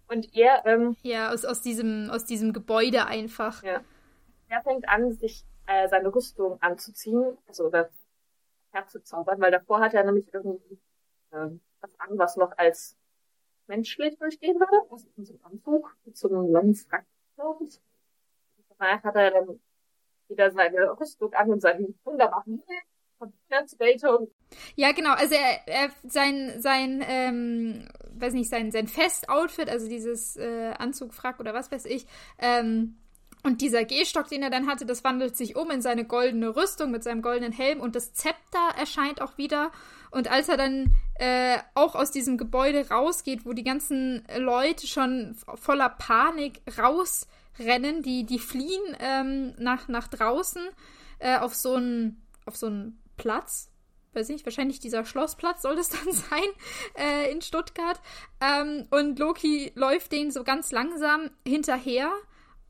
[0.08, 3.64] und er ähm, ja aus, aus diesem aus diesem Gebäude einfach.
[3.64, 3.82] Ja.
[4.48, 7.90] Er fängt an, sich äh, seine Rüstung anzuziehen, also das
[8.72, 10.80] herzuzaubern, weil davor hat er nämlich irgendwie
[11.32, 11.50] äh,
[11.82, 12.98] was an, was noch als
[13.68, 17.82] menschlich durchgehen würde, also in so einem Anzug, mit so einem langen Frack, glaube ich.
[18.78, 19.60] Danach hat er dann
[20.28, 22.62] wieder seine Rüstung an und seinen wunderbaren
[24.76, 25.14] ja, genau.
[25.14, 27.88] Also er, er sein sein ähm,
[28.20, 32.06] weiß nicht sein sein Festoutfit, also dieses äh, Anzugfrack oder was weiß ich,
[32.40, 32.96] ähm,
[33.46, 36.90] und dieser Gehstock, den er dann hatte, das wandelt sich um in seine goldene Rüstung
[36.90, 39.72] mit seinem goldenen Helm und das Zepter erscheint auch wieder.
[40.10, 45.36] Und als er dann äh, auch aus diesem Gebäude rausgeht, wo die ganzen Leute schon
[45.54, 50.64] voller Panik rausrennen, die, die fliehen ähm, nach, nach draußen
[51.20, 53.70] äh, auf so einen auf so einen Platz,
[54.16, 56.48] weiß nicht, wahrscheinlich dieser Schlossplatz soll das dann sein
[56.98, 58.00] äh, in Stuttgart.
[58.42, 62.12] Ähm, und Loki läuft denen so ganz langsam hinterher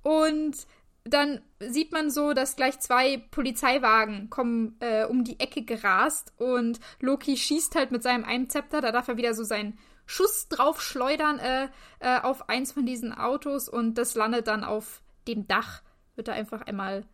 [0.02, 0.68] und
[1.06, 6.80] dann sieht man so, dass gleich zwei Polizeiwagen kommen äh, um die Ecke gerast und
[7.00, 9.78] Loki schießt halt mit seinem einen Zepter, da darf er wieder so seinen
[10.08, 11.68] Schuss drauf schleudern äh,
[12.00, 15.82] äh, auf eins von diesen Autos und das landet dann auf dem Dach,
[16.16, 17.06] wird da einfach einmal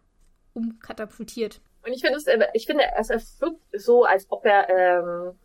[0.53, 1.61] umkatapultiert.
[1.83, 5.39] Und ich finde es, ich finde, es wirkt so, als ob er ähm,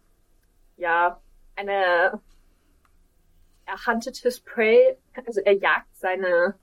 [0.77, 1.21] ja
[1.55, 2.21] eine
[3.67, 4.97] er hunted his prey,
[5.27, 6.55] also er jagt seine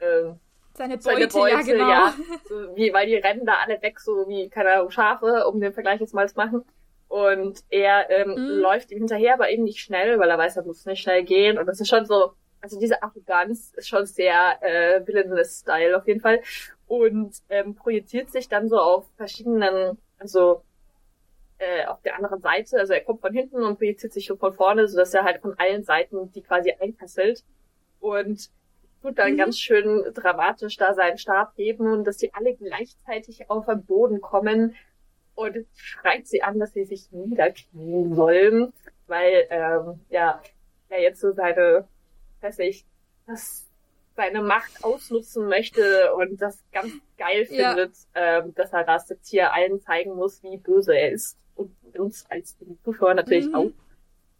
[0.00, 0.32] äh,
[0.74, 1.88] seine Beute, seine Beute ja, genau.
[1.88, 2.14] Ja,
[2.48, 5.72] so wie, weil die rennen da alle weg, so wie, keine Ahnung, Schafe, um den
[5.72, 6.64] Vergleich jetzt mal zu machen.
[7.08, 8.60] Und er ähm, mhm.
[8.60, 11.58] läuft ihm hinterher, aber eben nicht schnell, weil er weiß, er muss nicht schnell gehen.
[11.58, 16.20] Und das ist schon so, also diese Arroganz ist schon sehr äh, Villainous-Style auf jeden
[16.20, 16.40] Fall.
[16.90, 20.64] Und ähm, projiziert sich dann so auf verschiedenen, also
[21.58, 24.54] äh, auf der anderen Seite, also er kommt von hinten und projiziert sich schon von
[24.54, 27.44] vorne, so dass er halt von allen Seiten die quasi einkesselt.
[28.00, 28.50] Und
[29.02, 29.36] tut dann mhm.
[29.36, 34.20] ganz schön dramatisch da seinen Stab heben und dass die alle gleichzeitig auf den Boden
[34.20, 34.74] kommen
[35.36, 38.72] und schreit sie an, dass sie sich niederknien sollen,
[39.06, 40.42] weil ähm, ja
[40.88, 41.86] er jetzt so seine,
[42.40, 42.84] weiß ich,
[43.28, 43.69] das
[44.20, 47.70] seine Macht ausnutzen möchte und das ganz geil ja.
[47.70, 51.74] findet, ähm, dass er das jetzt hier allen zeigen muss, wie böse er ist und
[51.98, 52.54] uns als
[52.84, 53.54] Zuschauer natürlich mhm.
[53.54, 53.70] auch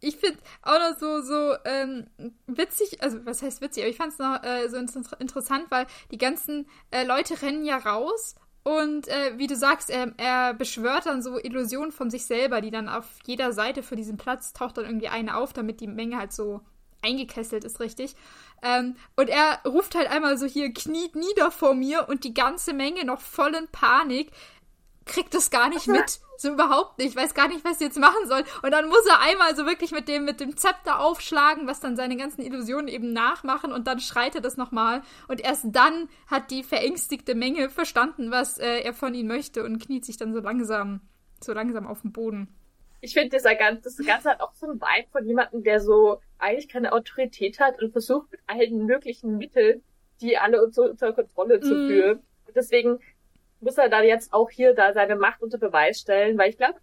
[0.03, 2.07] ich finde auch noch so, so ähm,
[2.47, 4.77] witzig, also was heißt witzig, aber ich fand es noch äh, so
[5.19, 10.13] interessant, weil die ganzen äh, Leute rennen ja raus und äh, wie du sagst, er,
[10.17, 14.17] er beschwört dann so Illusionen von sich selber, die dann auf jeder Seite für diesen
[14.17, 16.61] Platz taucht dann irgendwie eine auf, damit die Menge halt so
[17.01, 18.15] eingekesselt ist, richtig.
[18.61, 22.73] Ähm, und er ruft halt einmal so hier, kniet nieder vor mir und die ganze
[22.73, 24.31] Menge noch voll in Panik
[25.05, 26.19] kriegt es gar nicht mit.
[26.41, 27.15] So überhaupt nicht.
[27.15, 28.43] Weiß gar nicht, was sie jetzt machen soll.
[28.63, 31.95] Und dann muss er einmal so wirklich mit dem, mit dem Zepter aufschlagen, was dann
[31.95, 35.03] seine ganzen Illusionen eben nachmachen und dann schreit er das nochmal.
[35.27, 39.77] Und erst dann hat die verängstigte Menge verstanden, was äh, er von ihnen möchte und
[39.77, 41.01] kniet sich dann so langsam,
[41.43, 42.47] so langsam auf den Boden.
[43.01, 46.93] Ich finde, das Ganze hat auch so ein Vibe von jemandem, der so eigentlich keine
[46.93, 49.83] Autorität hat und versucht mit allen möglichen Mitteln,
[50.21, 51.87] die alle unter, unter Kontrolle zu mm.
[51.87, 52.19] führen.
[52.45, 52.99] Und deswegen
[53.59, 56.79] muss er dann jetzt auch hier da seine Macht unter Beweis stellen, weil ich glaube,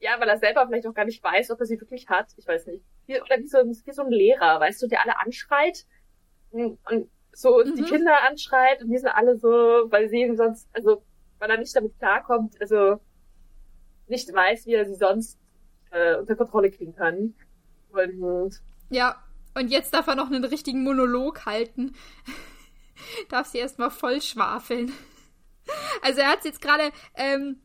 [0.00, 2.26] ja, weil er selber vielleicht auch gar nicht weiß, ob er sie wirklich hat.
[2.36, 2.84] Ich weiß nicht.
[3.06, 5.86] Wie, oder wie so, wie so ein Lehrer, weißt du, der alle anschreit
[6.50, 7.74] und, und so mhm.
[7.76, 11.02] die Kinder anschreit und die sind alle so, weil sie ihn sonst, also
[11.38, 13.00] weil er nicht damit klarkommt, also
[14.08, 15.38] nicht weiß, wie er sie sonst
[15.90, 17.34] äh, unter Kontrolle kriegen kann.
[17.90, 19.22] Und ja,
[19.54, 21.94] und jetzt darf er noch einen richtigen Monolog halten.
[23.28, 24.92] darf sie erstmal voll schwafeln.
[26.02, 27.60] Also er hat jetzt gerade ähm,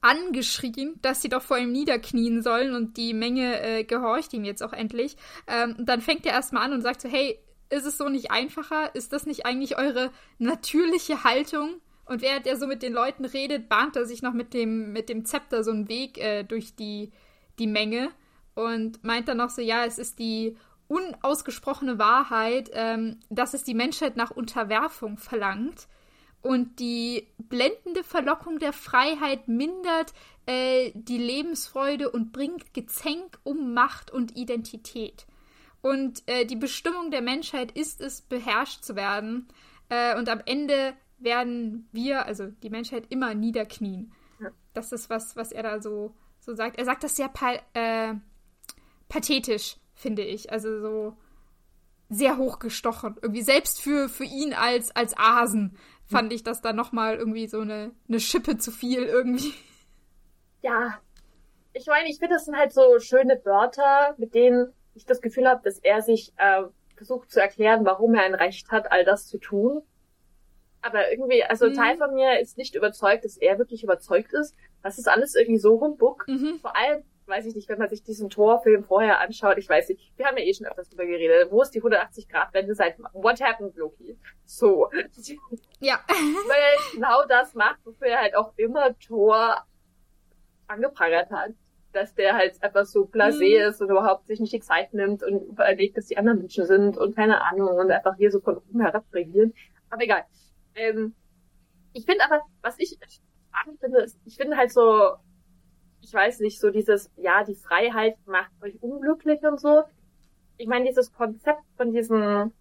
[0.00, 4.62] angeschrien, dass sie doch vor ihm niederknien sollen und die Menge äh, gehorcht ihm jetzt
[4.62, 5.16] auch endlich.
[5.46, 7.38] Ähm, und dann fängt er erstmal an und sagt so, hey,
[7.70, 8.94] ist es so nicht einfacher?
[8.94, 11.80] Ist das nicht eigentlich eure natürliche Haltung?
[12.08, 15.10] Und während er so mit den Leuten redet, bahnt er sich noch mit dem, mit
[15.10, 17.12] dem Zepter so einen Weg äh, durch die,
[17.58, 18.10] die Menge
[18.54, 20.56] und meint dann noch so, ja, es ist die
[20.88, 25.86] unausgesprochene Wahrheit, ähm, dass es die Menschheit nach Unterwerfung verlangt.
[26.40, 30.14] Und die blendende Verlockung der Freiheit mindert
[30.46, 35.26] äh, die Lebensfreude und bringt Gezänk um Macht und Identität.
[35.82, 39.48] Und äh, die Bestimmung der Menschheit ist es, beherrscht zu werden.
[39.90, 44.12] Äh, und am Ende werden wir, also die Menschheit, immer niederknien.
[44.40, 44.50] Ja.
[44.74, 46.78] Das ist was, was er da so, so sagt.
[46.78, 48.14] Er sagt das sehr pa äh,
[49.08, 50.52] pathetisch, finde ich.
[50.52, 51.16] Also so
[52.08, 53.16] sehr hochgestochen.
[53.20, 55.76] Irgendwie selbst für, für ihn als, als Asen
[56.06, 59.52] fand ich das dann nochmal irgendwie so eine, eine Schippe zu viel irgendwie.
[60.62, 60.98] Ja.
[61.74, 65.46] Ich meine, ich finde, das sind halt so schöne Wörter, mit denen ich das Gefühl
[65.46, 66.64] habe, dass er sich äh,
[66.96, 69.82] versucht zu erklären, warum er ein Recht hat, all das zu tun.
[70.88, 71.74] Aber irgendwie, also mhm.
[71.74, 74.56] Teil von mir ist nicht überzeugt, dass er wirklich überzeugt ist.
[74.82, 76.24] Das ist alles irgendwie so Humbug.
[76.26, 76.58] Mhm.
[76.62, 80.00] Vor allem, weiß ich nicht, wenn man sich diesen Torfilm vorher anschaut, ich weiß nicht,
[80.16, 83.76] wir haben ja eh schon öfters drüber geredet, wo ist die 180-Grad-Wende seit What Happened,
[83.76, 84.16] Loki?
[84.46, 84.88] So.
[85.80, 86.00] Ja.
[86.08, 89.62] Weil er genau das macht, wofür er halt auch immer Tor
[90.68, 91.50] angeprangert hat.
[91.92, 93.68] Dass der halt einfach so blasé mhm.
[93.68, 96.96] ist und überhaupt sich nicht die Zeit nimmt und überlegt, dass die anderen Menschen sind
[96.96, 99.52] und keine Ahnung und einfach hier so von oben herab regieren.
[99.90, 100.24] Aber egal.
[100.78, 101.14] Ähm,
[101.92, 102.98] ich finde aber, was ich
[103.50, 105.14] spannend finde, ist, ich finde halt so,
[106.00, 109.82] ich weiß nicht, so dieses, ja, die Freiheit macht euch unglücklich und so.
[110.56, 112.52] Ich meine, dieses Konzept von diesem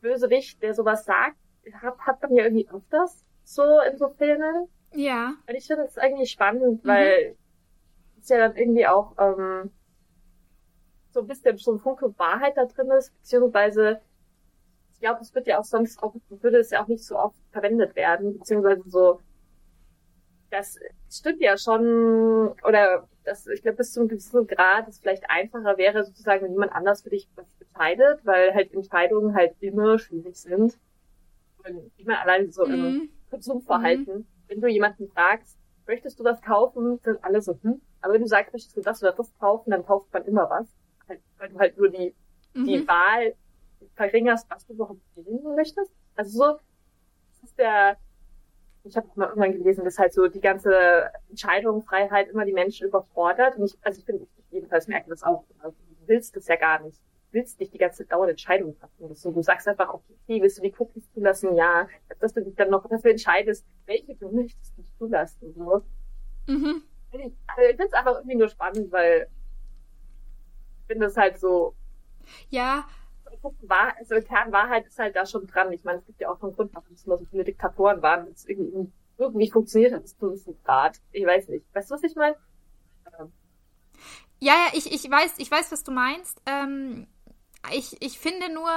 [0.00, 1.36] Bösewicht, der sowas sagt,
[1.74, 4.68] hat, hat man ja irgendwie öfters so in so Filmen.
[4.92, 5.34] Ja.
[5.48, 6.88] Und ich finde das eigentlich spannend, mhm.
[6.88, 7.36] weil
[8.20, 9.70] es ja dann irgendwie auch ähm,
[11.10, 14.00] so ein bisschen so ein Funke Wahrheit da drin ist, beziehungsweise
[15.00, 17.34] ich glaube, es wird ja auch sonst auch, würde es ja auch nicht so oft
[17.52, 19.20] verwendet werden, beziehungsweise so
[20.50, 20.78] das
[21.10, 25.78] stimmt ja schon, oder das, ich glaube, bis zu einem gewissen Grad es vielleicht einfacher
[25.78, 30.36] wäre, sozusagen, wenn jemand anders für dich was entscheidet, weil halt Entscheidungen halt immer schwierig
[30.36, 30.78] sind.
[31.64, 32.74] Und ich meine, allein so mhm.
[32.74, 34.26] im Konsumverhalten, mhm.
[34.48, 37.80] wenn du jemanden fragst, möchtest du was kaufen, sind alle so, hm.
[38.02, 40.66] Aber wenn du sagst, möchtest du das oder das kaufen, dann kauft man immer was.
[41.08, 42.14] Halt, weil du halt nur die,
[42.54, 42.64] mhm.
[42.64, 43.34] die Wahl
[43.94, 45.92] verringerst, was du überhaupt nehmen möchtest.
[46.16, 46.58] Also so,
[47.30, 47.96] das ist der,
[48.84, 53.56] ich habe mal irgendwann gelesen, dass halt so die ganze Entscheidungsfreiheit immer die Menschen überfordert.
[53.56, 55.44] Und ich, also ich bin jedenfalls merke das auch.
[55.58, 56.98] Also du willst das ja gar nicht.
[56.98, 59.14] Du willst nicht die ganze dauernde Entscheidung treffen.
[59.14, 61.54] So, du sagst einfach, okay, willst du die Cookies zulassen?
[61.54, 61.88] Ja.
[62.18, 65.54] Dass du dich dann noch dafür entscheidest, welche du möchtest nicht zulassen.
[65.54, 65.82] So.
[66.46, 66.82] Mhm.
[67.12, 67.24] Also
[67.62, 69.28] ich finde es einfach irgendwie nur spannend, weil
[70.80, 71.74] ich finde es halt so.
[72.48, 72.84] Ja,
[73.62, 75.72] war, also Kernwahrheit ist halt da schon dran.
[75.72, 78.26] Ich meine, es gibt ja auch einen Grund, warum es immer so viele Diktatoren waren.
[78.30, 81.00] Das irgendwie, irgendwie funktioniert das zu einem Grad.
[81.12, 81.64] Ich weiß nicht.
[81.74, 82.36] Weißt du, was ich meine?
[84.42, 86.40] Ja, ja, ich, ich weiß, ich weiß, was du meinst.
[86.46, 87.06] Ähm,
[87.72, 88.70] ich, ich finde nur,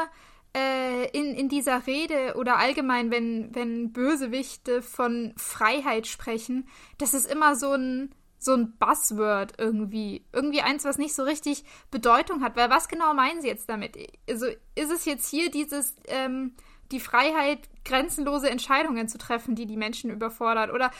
[0.55, 7.31] äh, in, in dieser Rede oder allgemein, wenn, wenn Bösewichte von Freiheit sprechen, das ist
[7.31, 10.25] immer so ein, so ein Buzzword irgendwie.
[10.31, 12.55] Irgendwie eins, was nicht so richtig Bedeutung hat.
[12.55, 13.97] Weil was genau meinen sie jetzt damit?
[14.29, 16.55] Also ist es jetzt hier dieses, ähm,
[16.91, 20.71] die Freiheit, grenzenlose Entscheidungen zu treffen, die die Menschen überfordert?
[20.71, 20.91] Oder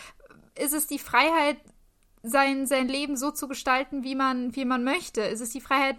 [0.60, 1.58] ist es die Freiheit,
[2.23, 5.21] sein, sein Leben so zu gestalten, wie man, wie man möchte?
[5.21, 5.97] Ist es die Freiheit,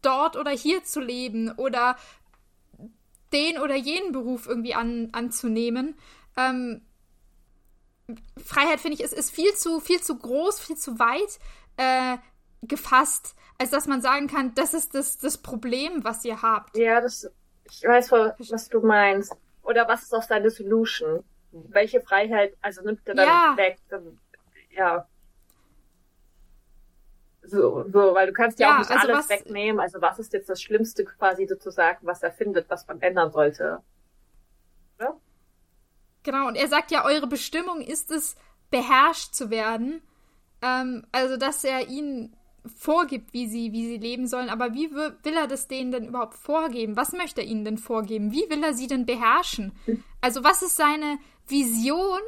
[0.00, 1.52] dort oder hier zu leben?
[1.52, 1.96] Oder
[3.32, 5.94] den oder jenen Beruf irgendwie an, anzunehmen?
[6.36, 6.82] Ähm,
[8.44, 11.38] Freiheit, finde ich, ist, ist viel zu, viel zu groß, viel zu weit
[11.76, 12.18] äh,
[12.62, 16.76] gefasst, als dass man sagen kann, das ist das, das Problem, was ihr habt.
[16.76, 17.30] Ja, das,
[17.64, 19.32] ich weiß, was du meinst.
[19.62, 21.22] Oder was ist auch seine Solution?
[21.52, 23.56] Welche Freiheit, also nimmt er dann ja.
[23.56, 23.78] weg?
[23.88, 24.18] Dann,
[24.70, 25.06] ja.
[27.44, 29.80] So, so, weil du kannst ja, ja auch nicht also alles was, wegnehmen.
[29.80, 33.80] Also was ist jetzt das Schlimmste quasi sozusagen, was er findet, was man ändern sollte?
[36.22, 38.36] Genau, und er sagt ja, eure Bestimmung ist es,
[38.70, 40.02] beherrscht zu werden.
[40.62, 42.36] Ähm, also, dass er ihnen
[42.76, 44.48] vorgibt, wie sie, wie sie leben sollen.
[44.48, 46.96] Aber wie will er das denen denn überhaupt vorgeben?
[46.96, 48.32] Was möchte er ihnen denn vorgeben?
[48.32, 49.72] Wie will er sie denn beherrschen?
[50.20, 52.20] Also, was ist seine Vision,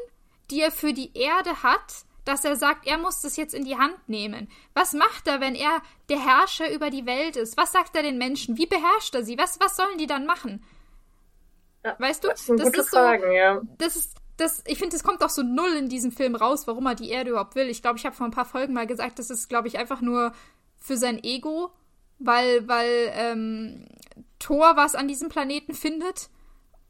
[0.51, 3.77] die er für die Erde hat, dass er sagt, er muss das jetzt in die
[3.77, 4.49] Hand nehmen?
[4.73, 7.57] Was macht er, wenn er der Herrscher über die Welt ist?
[7.57, 8.57] Was sagt er den Menschen?
[8.57, 9.39] Wie beherrscht er sie?
[9.39, 10.65] Was, was sollen die dann machen?
[11.99, 12.29] Weißt du?
[12.29, 12.97] Das, das ist so.
[12.97, 13.61] Fragen, ja.
[13.79, 16.87] Das ist das, ich finde, es kommt auch so null in diesem Film raus, warum
[16.87, 17.69] er die Erde überhaupt will.
[17.69, 20.01] Ich glaube, ich habe vor ein paar Folgen mal gesagt, das ist, glaube ich, einfach
[20.01, 20.33] nur
[20.77, 21.73] für sein Ego,
[22.19, 23.87] weil, weil ähm,
[24.39, 26.31] Thor was an diesem Planeten findet.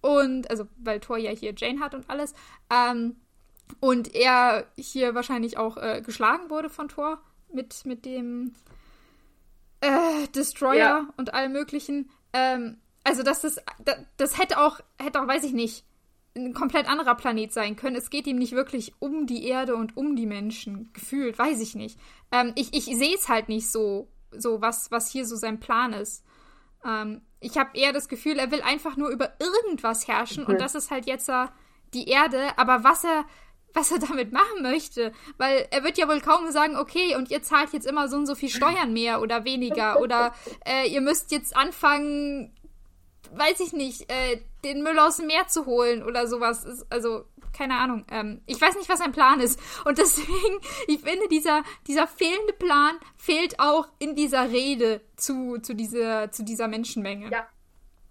[0.00, 2.34] Und, also, weil Thor ja hier Jane hat und alles.
[2.70, 3.16] Ähm,
[3.80, 7.20] und er hier wahrscheinlich auch äh, geschlagen wurde von Thor
[7.52, 8.54] mit, mit dem
[9.80, 11.08] äh, Destroyer ja.
[11.16, 12.10] und allem möglichen.
[12.32, 15.84] Ähm, also dass das, das, das hätte auch, hätte auch, weiß ich nicht,
[16.36, 17.96] ein komplett anderer Planet sein können.
[17.96, 20.90] Es geht ihm nicht wirklich um die Erde und um die Menschen.
[20.92, 21.98] Gefühlt, weiß ich nicht.
[22.32, 25.92] Ähm, ich ich sehe es halt nicht so, so was, was hier so sein Plan
[25.92, 26.24] ist.
[26.84, 30.50] Ähm, ich habe eher das Gefühl, er will einfach nur über irgendwas herrschen mhm.
[30.50, 31.46] und das ist halt jetzt uh,
[31.92, 32.58] die Erde.
[32.58, 33.24] Aber was er,
[33.72, 37.42] was er damit machen möchte, weil er wird ja wohl kaum sagen, okay, und ihr
[37.42, 40.34] zahlt jetzt immer so und so viel Steuern mehr oder weniger oder
[40.66, 42.52] äh, ihr müsst jetzt anfangen
[43.36, 46.64] weiß ich nicht, äh, den Müll aus dem Meer zu holen oder sowas.
[46.64, 47.24] Ist, also,
[47.56, 48.04] keine Ahnung.
[48.10, 49.60] Ähm, ich weiß nicht, was sein Plan ist.
[49.84, 55.74] Und deswegen, ich finde, dieser, dieser fehlende Plan fehlt auch in dieser Rede zu, zu,
[55.74, 57.30] dieser, zu dieser Menschenmenge.
[57.30, 57.48] Ja,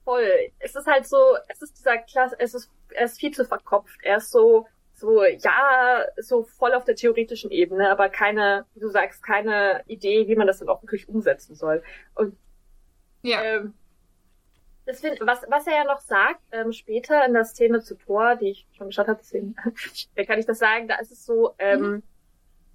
[0.04, 0.30] voll.
[0.60, 4.00] Es ist halt so, es ist dieser Klasse, es ist, er ist viel zu verkopft.
[4.04, 8.90] Er ist so, so, ja, so voll auf der theoretischen Ebene, aber keine, wie du
[8.90, 11.84] sagst, keine Idee, wie man das dann auch wirklich umsetzen soll.
[12.16, 12.38] Und
[13.24, 13.42] ja.
[13.42, 13.74] Ähm,
[14.86, 18.36] das find, was, was er ja noch sagt, ähm, später in der Szene zu Thor,
[18.36, 19.56] die ich schon geschaut habe, deswegen
[20.28, 22.04] kann ich das sagen, da ist es so, ähm, mhm.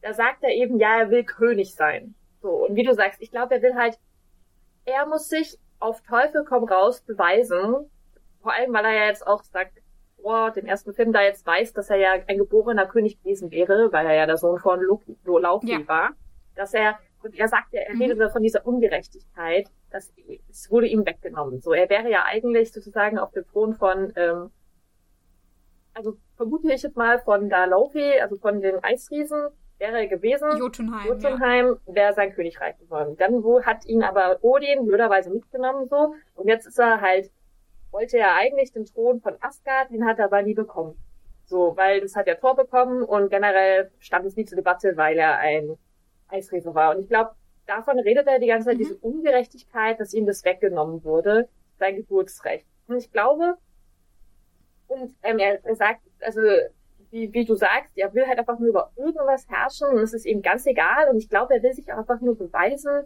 [0.01, 2.14] da sagt er eben, ja, er will König sein.
[2.40, 3.99] So, und wie du sagst, ich glaube, er will halt,
[4.85, 7.90] er muss sich auf Teufel komm raus beweisen,
[8.42, 9.79] vor allem, weil er ja jetzt auch sagt,
[10.23, 13.92] vor dem ersten Film da jetzt weiß, dass er ja ein geborener König gewesen wäre,
[13.92, 15.88] weil er ja der Sohn von Loki, Loki ja.
[15.88, 16.11] war,
[16.55, 18.02] dass er und er sagt ja, er mhm.
[18.02, 20.12] redet von dieser Ungerechtigkeit, dass
[20.48, 21.61] es wurde ihm weggenommen.
[21.61, 24.50] So, er wäre ja eigentlich sozusagen auf dem Thron von, ähm,
[25.94, 30.57] also vermute ich jetzt mal von Dalofi, also von den Eisriesen, wäre er gewesen.
[30.59, 31.07] Jotunheim.
[31.09, 31.94] Jotunheim ja.
[31.94, 33.16] wäre sein Königreich geworden.
[33.16, 36.14] Dann wo hat ihn aber Odin blöderweise mitgenommen so.
[36.35, 37.31] Und jetzt ist er halt,
[37.90, 40.96] wollte er eigentlich den Thron von Asgard, den hat er aber nie bekommen.
[41.46, 45.18] So, weil das hat er Tor bekommen und generell stand es nie zur Debatte, weil
[45.18, 45.78] er ein
[46.29, 46.95] Eisriese war.
[46.95, 47.33] Und ich glaube,
[47.67, 48.83] davon redet er die ganze Zeit, mhm.
[48.83, 52.67] diese Ungerechtigkeit, dass ihm das weggenommen wurde, sein Geburtsrecht.
[52.87, 53.57] Und ich glaube,
[54.88, 56.41] und ähm, er, er sagt, also
[57.11, 60.27] wie, wie du sagst, er will halt einfach nur über irgendwas herrschen und es ist
[60.27, 61.09] ihm ganz egal.
[61.11, 63.05] Und ich glaube, er will sich auch einfach nur beweisen,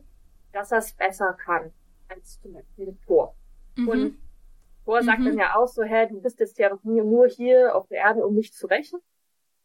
[0.53, 1.73] dass er es besser kann
[2.09, 3.35] als zum Beispiel Thor.
[3.77, 3.89] Mhm.
[3.89, 4.19] Und
[4.85, 5.25] Thor sagt mhm.
[5.27, 8.27] dann ja auch so, hä, du bist jetzt ja doch nur hier auf der Erde,
[8.27, 9.01] um mich zu rächen.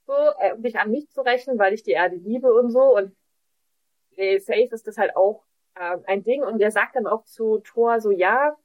[0.06, 2.96] So, äh, um dich an mich zu rächen, weil ich die Erde liebe und so.
[2.96, 3.14] Und
[4.18, 5.44] bei Faith ist das halt auch
[5.76, 8.56] äh, ein Ding und der sagt dann auch zu Thor so, ja,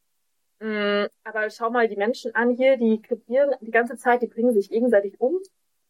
[0.61, 4.27] mh, mm, aber schau mal die Menschen an hier, die krepieren die ganze Zeit, die
[4.27, 5.39] bringen sich gegenseitig um.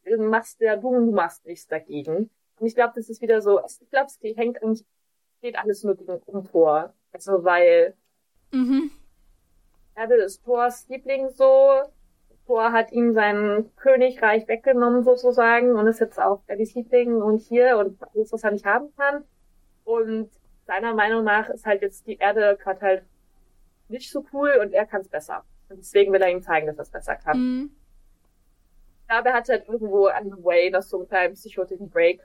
[0.04, 2.30] Du machst ja du machst nichts dagegen.
[2.58, 4.84] Und ich glaube, das ist wieder so, ich glaube, es hängt eigentlich,
[5.40, 6.92] geht alles nur gegen um Thor.
[7.12, 7.94] Also, weil
[8.52, 8.90] mhm.
[9.94, 11.82] Erde ist Thors Liebling so,
[12.46, 17.78] Thor hat ihm sein Königreich weggenommen sozusagen und ist jetzt auch Eddys Liebling und hier
[17.78, 19.24] und alles, was er nicht haben kann.
[19.84, 20.30] Und
[20.66, 23.04] seiner Meinung nach ist halt jetzt die Erde gerade halt
[23.88, 25.44] nicht so cool und er kann es besser.
[25.68, 27.38] Und deswegen will er ihm zeigen, dass er es besser kann.
[27.38, 27.70] Mhm.
[29.02, 32.20] Ich glaube, er hat halt irgendwo an the way noch so einen kleinen psychotischen Break.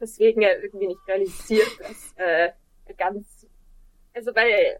[0.00, 2.52] Deswegen er irgendwie nicht realisiert, dass äh,
[2.96, 3.46] ganz,
[4.14, 4.78] also weil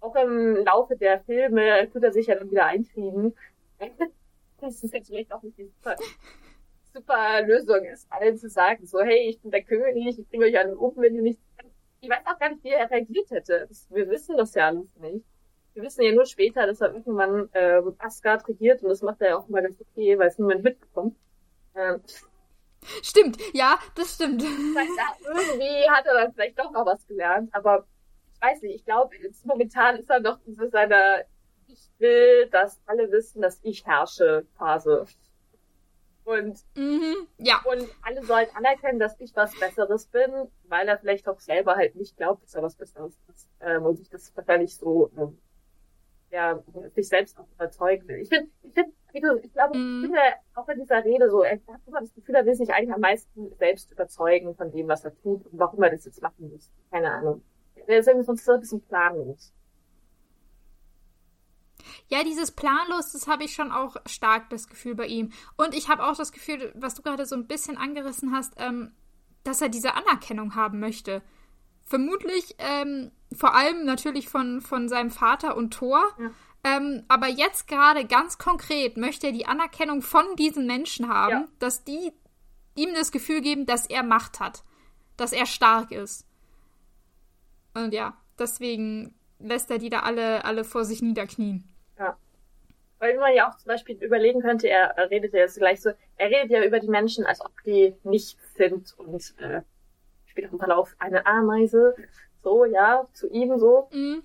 [0.00, 3.34] auch im Laufe der Filme tut er sich ja dann wieder einfügen.
[4.60, 5.96] das ist jetzt vielleicht auch nicht die super
[6.98, 10.58] super Lösung ist, allen zu sagen, so, hey, ich bin der König, ich bringe euch
[10.58, 11.40] einen um, wenn ihr nicht...
[12.00, 13.68] Ich weiß auch gar nicht, wie er reagiert hätte.
[13.90, 15.24] Wir wissen das ja alles nicht.
[15.74, 19.28] Wir wissen ja nur später, dass er irgendwann äh, Asgard regiert und das macht er
[19.30, 21.16] ja auch immer ganz okay, weil es niemand mitbekommt.
[21.74, 22.00] Ähm,
[23.02, 24.42] stimmt, ja, das stimmt.
[24.42, 27.86] irgendwie hat er dann vielleicht doch noch was gelernt, aber
[28.34, 31.24] ich weiß nicht, ich glaube, momentan ist er noch so seiner
[31.66, 35.06] Ich will, dass alle wissen, dass ich herrsche Phase.
[36.28, 37.62] Und, mhm, ja.
[37.64, 40.30] und alle sollen anerkennen, dass ich was Besseres bin,
[40.64, 43.48] weil er vielleicht auch selber halt nicht glaubt, dass er was Besseres ist.
[43.62, 45.38] Ähm, und sich das wahrscheinlich so, ähm,
[46.30, 46.62] ja,
[46.94, 48.18] sich selbst auch überzeugen will.
[48.18, 48.74] Ich finde, ich
[49.10, 50.00] finde, ich glaube, mhm.
[50.00, 50.20] ich finde
[50.54, 53.00] auch in dieser Rede so, er hat immer das Gefühl, er will sich eigentlich am
[53.00, 56.70] meisten selbst überzeugen von dem, was er tut und warum er das jetzt machen muss.
[56.90, 57.42] Keine Ahnung.
[57.86, 59.54] Er ist irgendwie sonst so ein bisschen planlos.
[62.08, 65.32] Ja, dieses planlos, das habe ich schon auch stark das Gefühl bei ihm.
[65.56, 68.92] Und ich habe auch das Gefühl, was du gerade so ein bisschen angerissen hast, ähm,
[69.44, 71.22] dass er diese Anerkennung haben möchte.
[71.84, 76.04] Vermutlich ähm, vor allem natürlich von, von seinem Vater und Thor.
[76.18, 76.30] Ja.
[76.64, 81.48] Ähm, aber jetzt gerade ganz konkret möchte er die Anerkennung von diesen Menschen haben, ja.
[81.60, 82.12] dass die
[82.74, 84.64] ihm das Gefühl geben, dass er Macht hat,
[85.16, 86.26] dass er stark ist.
[87.74, 91.64] Und ja, deswegen lässt er die da alle, alle vor sich niederknien.
[91.98, 92.16] Ja.
[92.98, 96.28] Weil man ja auch zum Beispiel überlegen könnte, er, redet ja jetzt gleich so, er
[96.28, 99.62] redet ja über die Menschen, als ob die nichts sind und äh,
[100.26, 101.94] später im Verlauf eine Ameise.
[101.96, 102.02] So,
[102.48, 103.88] so, ja, zu ihm so.
[103.92, 104.22] Mhm.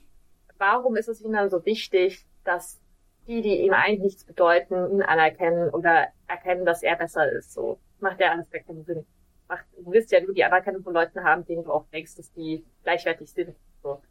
[0.58, 2.80] Warum ist es ihm dann so wichtig, dass
[3.28, 7.80] die, die ihm eigentlich nichts bedeuten, ihn anerkennen oder erkennen, dass er besser ist, so?
[8.00, 9.06] Macht ja alles gar keinen Sinn.
[9.48, 12.32] Macht, du willst ja nur die Anerkennung von Leuten haben, denen du auch denkst, dass
[12.34, 14.02] die gleichwertig sind, so.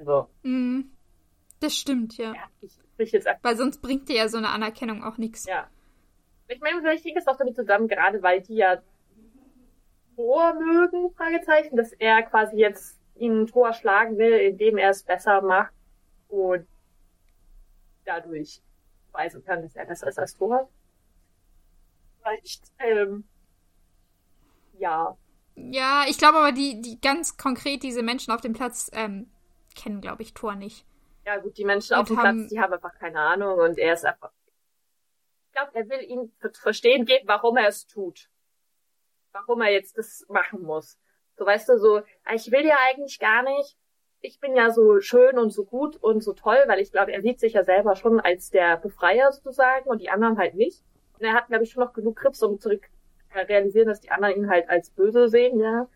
[0.00, 0.28] Also.
[0.42, 0.90] Mhm.
[1.60, 2.32] Das stimmt, ja.
[2.32, 5.46] ja ich, ich jetzt Weil sonst bringt dir ja so eine Anerkennung auch nichts.
[5.46, 5.68] Ja.
[6.48, 8.82] Ich meine, vielleicht hängt es auch damit zusammen, gerade weil die ja
[10.16, 15.42] Tor mögen, Fragezeichen, dass er quasi jetzt ihn Tor schlagen will, indem er es besser
[15.42, 15.72] macht
[16.28, 16.66] und
[18.04, 18.62] dadurch
[19.12, 20.68] weisen kann, dass er besser ist als Tor.
[22.22, 23.24] Vielleicht, ähm,
[24.78, 25.16] ja.
[25.56, 29.30] Ja, ich glaube aber, die, die ganz konkret diese Menschen auf dem Platz ähm,
[29.74, 30.86] kennen, glaube ich, Tor nicht.
[31.24, 33.78] Ja, gut, die Menschen und auf dem haben, Platz, die haben einfach keine Ahnung und
[33.78, 34.32] er ist einfach.
[35.46, 38.30] Ich glaube, er will ihnen verstehen geben, warum er es tut
[39.32, 40.98] warum er jetzt das machen muss.
[41.36, 43.76] So weißt du, so, ah, ich will ja eigentlich gar nicht.
[44.20, 47.22] Ich bin ja so schön und so gut und so toll, weil ich glaube, er
[47.22, 50.82] sieht sich ja selber schon als der Befreier sozusagen und die anderen halt nicht.
[51.18, 52.78] Und er hat, glaube ich, schon noch genug Grips, um zu
[53.34, 55.88] realisieren, dass die anderen ihn halt als böse sehen, ja.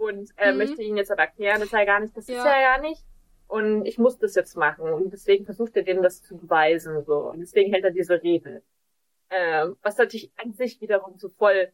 [0.00, 0.58] Und er mhm.
[0.58, 2.38] möchte ihn jetzt aber erklären, das sei gar nicht, das ja.
[2.38, 3.04] ist ja gar nicht.
[3.48, 4.90] Und ich muss das jetzt machen.
[4.90, 7.30] Und deswegen versucht er denen das zu beweisen, so.
[7.30, 8.62] Und deswegen hält er diese Rede.
[9.28, 11.70] Ähm, was natürlich an sich wiederum so voll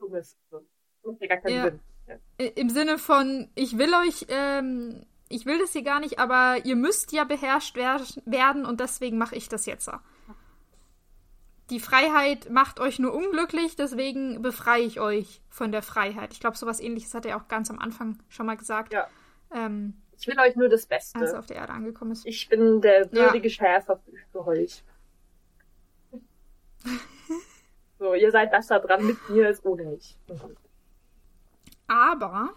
[0.00, 0.36] dummes.
[0.50, 0.66] So.
[1.04, 1.64] Macht ja gar keinen ja.
[1.64, 1.80] Sinn.
[2.08, 2.46] Ja.
[2.56, 6.76] Im Sinne von, ich will euch, ähm, ich will das hier gar nicht, aber ihr
[6.76, 9.88] müsst ja beherrscht wer werden und deswegen mache ich das jetzt.
[11.70, 16.32] Die Freiheit macht euch nur unglücklich, deswegen befreie ich euch von der Freiheit.
[16.32, 18.92] Ich glaube, sowas ähnliches hat er auch ganz am Anfang schon mal gesagt.
[18.92, 19.08] Ja.
[19.52, 21.18] Ähm, ich will euch nur das Beste.
[21.18, 22.24] Als er auf der Erde angekommen ist.
[22.24, 23.54] Ich bin der würdige ja.
[23.54, 24.00] Schärfer
[24.32, 24.84] für euch.
[27.98, 30.18] So, ihr seid besser dran mit mir als ohne mich.
[31.86, 32.50] Aber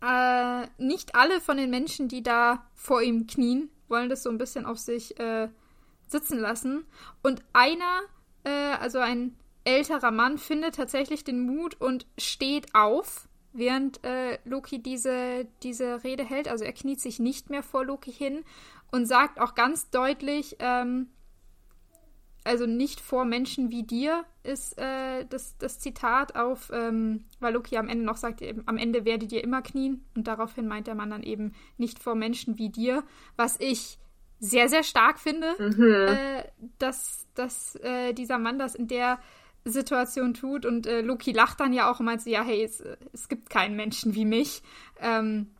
[0.00, 4.38] äh, nicht alle von den Menschen, die da vor ihm knien, wollen das so ein
[4.38, 5.48] bisschen auf sich äh,
[6.06, 6.86] sitzen lassen.
[7.22, 8.02] Und einer,
[8.44, 14.82] äh, also ein älterer Mann, findet tatsächlich den Mut und steht auf, während äh, Loki
[14.82, 16.48] diese, diese Rede hält.
[16.48, 18.44] Also er kniet sich nicht mehr vor Loki hin
[18.90, 21.08] und sagt auch ganz deutlich, ähm,
[22.44, 27.76] also nicht vor Menschen wie dir ist äh, das, das Zitat auf, ähm, weil Loki
[27.76, 30.96] am Ende noch sagt, eben, am Ende werde dir immer knien und daraufhin meint der
[30.96, 33.04] Mann dann eben nicht vor Menschen wie dir,
[33.36, 33.98] was ich
[34.42, 36.08] sehr, sehr stark finde, mhm.
[36.08, 36.44] äh,
[36.78, 39.20] dass, dass äh, dieser Mann das in der
[39.64, 42.82] Situation tut und äh, Loki lacht dann ja auch und meint so, ja, hey, es,
[43.12, 44.62] es gibt keinen Menschen wie mich.
[45.00, 45.52] Ähm,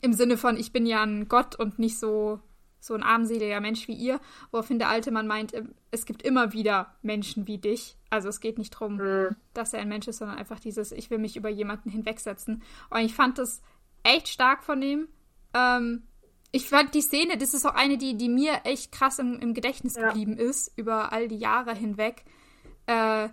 [0.00, 2.40] Im Sinne von, ich bin ja ein Gott und nicht so
[2.82, 4.20] so ein armseliger Mensch wie ihr,
[4.50, 7.96] woraufhin der alte Mann meint, ähm, es gibt immer wieder Menschen wie dich.
[8.10, 9.36] Also es geht nicht darum, mhm.
[9.54, 12.62] dass er ein Mensch ist, sondern einfach dieses, ich will mich über jemanden hinwegsetzen.
[12.90, 13.62] Und ich fand das
[14.02, 15.08] echt stark von ihm.
[15.54, 16.02] Ähm,
[16.52, 19.54] ich fand die Szene, das ist auch eine, die, die mir echt krass im, im
[19.54, 20.08] Gedächtnis ja.
[20.08, 22.24] geblieben ist, über all die Jahre hinweg.
[22.86, 23.28] Äh,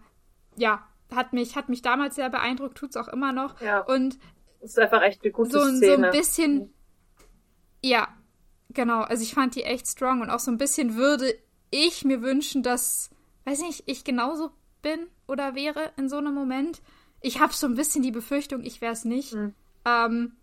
[0.56, 3.60] ja, hat mich, hat mich damals sehr beeindruckt, tut es auch immer noch.
[3.62, 3.80] Ja.
[3.82, 4.18] Und
[4.62, 5.98] es ist einfach echt eine gute so, Szene.
[5.98, 6.74] So ein bisschen,
[7.84, 8.08] ja,
[8.72, 11.34] Genau, also ich fand die echt strong und auch so ein bisschen würde
[11.72, 13.10] ich mir wünschen, dass,
[13.46, 14.52] weiß nicht, ich genauso
[14.82, 16.82] bin oder wäre in so einem Moment.
[17.22, 19.34] Ich habe so ein bisschen die Befürchtung, ich wäre es nicht.
[19.34, 19.56] Mhm.
[19.86, 20.34] Ähm,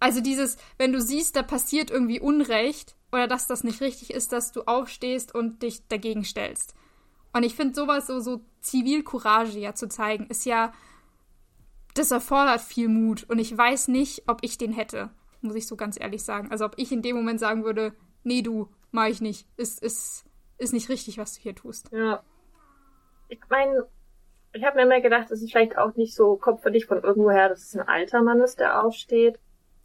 [0.00, 4.32] also dieses, wenn du siehst, da passiert irgendwie Unrecht oder dass das nicht richtig ist,
[4.32, 6.74] dass du aufstehst und dich dagegen stellst.
[7.32, 10.72] Und ich finde sowas so, so Zivilcourage ja zu zeigen, ist ja,
[11.94, 15.76] das erfordert viel Mut und ich weiß nicht, ob ich den hätte muss ich so
[15.76, 16.50] ganz ehrlich sagen.
[16.50, 17.92] Also ob ich in dem Moment sagen würde,
[18.24, 19.46] nee, du, mach ich nicht.
[19.56, 20.24] Ist, ist,
[20.58, 21.90] ist nicht richtig, was du hier tust.
[21.92, 22.22] Ja.
[23.28, 23.86] Ich meine,
[24.52, 27.62] ich habe mir immer gedacht, es ist vielleicht auch nicht so, kommt von irgendwoher, dass
[27.62, 29.38] es ein alter Mann ist, der aufsteht.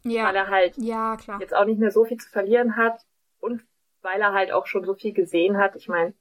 [0.04, 0.26] Ja.
[0.26, 1.40] Weil er halt ja, klar.
[1.40, 3.02] jetzt auch nicht mehr so viel zu verlieren hat
[3.40, 3.64] und
[4.02, 5.76] weil er halt auch schon so viel gesehen hat.
[5.76, 6.14] Ich meine,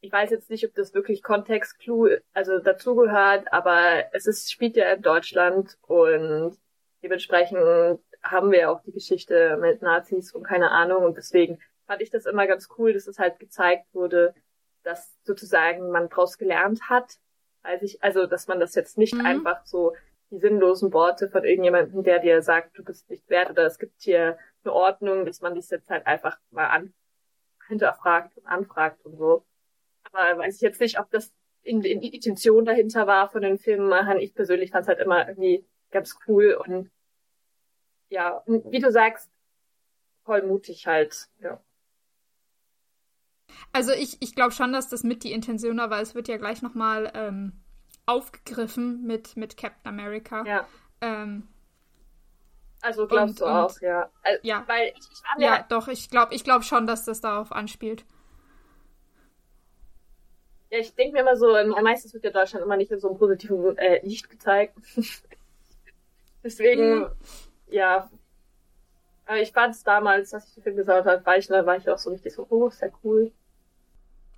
[0.00, 4.92] ich weiß jetzt nicht, ob das wirklich Kontextclue, also dazugehört, aber es ist, spielt ja
[4.92, 6.58] in Deutschland und
[7.02, 12.02] dementsprechend haben wir ja auch die Geschichte mit Nazis und keine Ahnung und deswegen fand
[12.02, 14.34] ich das immer ganz cool, dass es halt gezeigt wurde,
[14.82, 17.16] dass sozusagen man daraus gelernt hat,
[17.62, 19.24] als ich, also dass man das jetzt nicht mhm.
[19.24, 19.94] einfach so
[20.34, 24.02] die sinnlosen Worte von irgendjemandem, der dir sagt, du bist nicht wert oder es gibt
[24.02, 26.92] hier eine Ordnung, dass man das jetzt halt einfach mal an,
[27.68, 29.44] hinterfragt und anfragt und so.
[30.12, 31.32] Aber weiß ich jetzt nicht, ob das
[31.62, 34.18] in, in die Intention dahinter war von den Filmemachern.
[34.18, 36.90] Ich persönlich fand es halt immer irgendwie ganz cool und
[38.08, 39.30] ja, wie du sagst,
[40.24, 41.60] voll mutig halt, ja.
[43.72, 46.62] Also ich, ich glaube schon, dass das mit die Intention war, es wird ja gleich
[46.62, 47.63] nochmal ähm,
[48.06, 50.44] aufgegriffen mit, mit Captain America.
[50.44, 50.66] Ja.
[51.00, 51.48] Ähm,
[52.82, 54.10] Also glaubst und, du auch, ja.
[54.22, 54.64] Also, ja.
[54.66, 58.04] Weil ich, ich ja, ja, doch, ich glaube ich glaub schon, dass das darauf anspielt.
[60.70, 63.18] Ja, ich denke mir immer so, meistens wird ja Deutschland immer nicht in so einem
[63.18, 64.76] positiven äh, Licht gezeigt.
[66.42, 67.06] Deswegen, mhm.
[67.68, 68.10] ja.
[69.26, 71.88] Aber ich fand es damals, als ich den Film geschaut habe, war ich, war ich
[71.88, 73.32] auch so richtig so, oh, ist ja cool.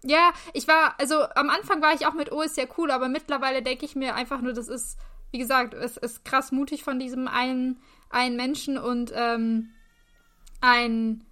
[0.06, 3.08] Ja, ich war, also am Anfang war ich auch mit, oh, ist ja cool, aber
[3.08, 4.98] mittlerweile denke ich mir einfach nur, das ist,
[5.32, 9.70] wie gesagt, es ist krass mutig von diesem einen, einen Menschen und ähm,
[10.60, 11.26] ein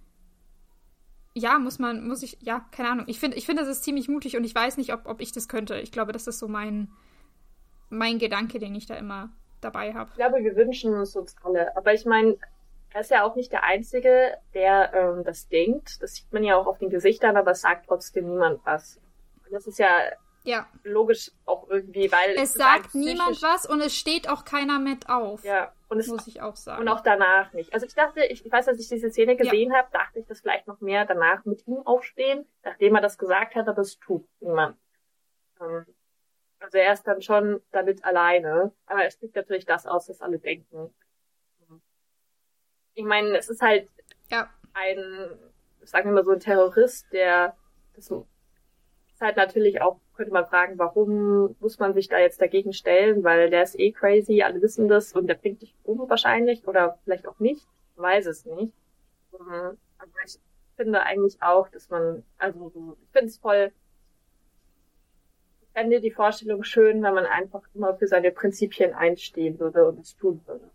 [1.37, 3.05] ja, muss man, muss ich, ja, keine Ahnung.
[3.09, 5.33] Ich finde, ich finde, das ist ziemlich mutig und ich weiß nicht, ob, ob ich
[5.33, 5.79] das könnte.
[5.79, 6.89] Ich glaube, das ist so mein,
[7.89, 10.11] mein Gedanke, den ich da immer dabei habe.
[10.11, 11.75] Ich glaube, wir wünschen uns uns alle.
[11.75, 12.37] Aber ich meine,
[12.95, 16.01] er ist ja auch nicht der Einzige, der ähm, das denkt.
[16.01, 19.01] Das sieht man ja auch auf den Gesichtern, aber es sagt trotzdem niemand was.
[19.43, 19.89] Und das ist ja
[20.43, 20.67] ja.
[20.83, 22.35] Logisch auch irgendwie, weil.
[22.37, 25.43] Es sagt niemand was und es steht auch keiner mit auf.
[25.43, 25.73] Ja.
[25.89, 26.83] Und es, muss ich auch sagen.
[26.83, 27.73] Und auch danach nicht.
[27.73, 29.79] Also ich dachte, ich, ich weiß, als ich diese Szene gesehen ja.
[29.79, 33.55] habe, dachte ich, dass vielleicht noch mehr danach mit ihm aufstehen, nachdem er das gesagt
[33.55, 34.77] hat, aber es tut niemand.
[35.59, 35.85] Ähm,
[36.59, 38.71] also er ist dann schon damit alleine.
[38.85, 40.93] Aber es spricht natürlich das aus, was alle denken.
[42.95, 43.87] Ich meine, es ist halt
[44.29, 44.49] ja.
[44.73, 45.29] ein,
[45.83, 47.55] sagen wir mal so ein Terrorist, der
[47.95, 52.73] das ist halt natürlich auch könnte man fragen, warum muss man sich da jetzt dagegen
[52.73, 56.67] stellen, weil der ist eh crazy, alle wissen das und der bringt dich um wahrscheinlich
[56.67, 58.73] oder vielleicht auch nicht, weiß es nicht.
[59.31, 59.77] Mhm.
[59.97, 60.39] Aber ich
[60.75, 63.71] finde eigentlich auch, dass man, also ich finde es voll,
[65.61, 69.99] ich fände die Vorstellung schön, wenn man einfach immer für seine Prinzipien einstehen würde und
[69.99, 70.69] es tun würde.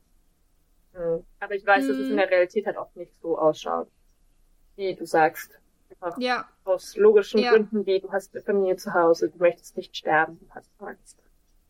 [0.93, 1.24] Mhm.
[1.38, 1.88] Aber ich weiß, mhm.
[1.88, 3.88] dass es in der Realität halt auch nicht so ausschaut,
[4.76, 5.59] wie du sagst.
[5.91, 6.49] Einfach ja.
[6.64, 7.53] Aus logischen ja.
[7.53, 11.18] Gründen, wie du hast eine Familie zu Hause, du möchtest nicht sterben, du hast Angst.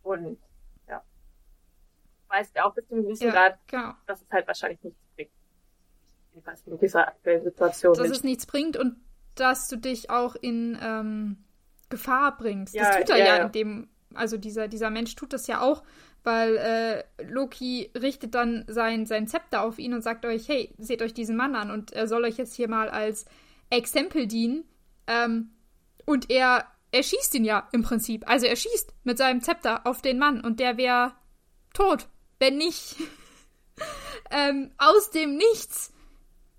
[0.03, 0.39] Und
[0.89, 1.03] ja.
[2.29, 3.93] Du weißt ja auch bis zu einem gewissen ja, Grad, genau.
[4.07, 5.31] dass es halt wahrscheinlich nichts bringt.
[6.33, 7.95] Jedenfalls in dieser aktuellen Situation.
[7.95, 8.97] Dass es nichts bringt und
[9.35, 11.45] dass du dich auch in ähm,
[11.89, 12.75] Gefahr bringst.
[12.75, 15.61] Ja, das tut er ja, ja in dem, also dieser, dieser Mensch tut das ja
[15.61, 15.83] auch,
[16.23, 21.03] weil äh, Loki richtet dann sein, sein Zepter auf ihn und sagt euch, hey, seht
[21.03, 23.25] euch diesen Mann an und er soll euch jetzt hier mal als
[23.71, 24.65] Exempel dienen.
[25.07, 25.51] Ähm,
[26.05, 28.29] und er erschießt ihn ja im Prinzip.
[28.29, 31.13] Also er schießt mit seinem Zepter auf den Mann und der wäre
[31.73, 32.09] tot,
[32.39, 32.97] wenn nicht
[34.31, 35.93] ähm, aus dem Nichts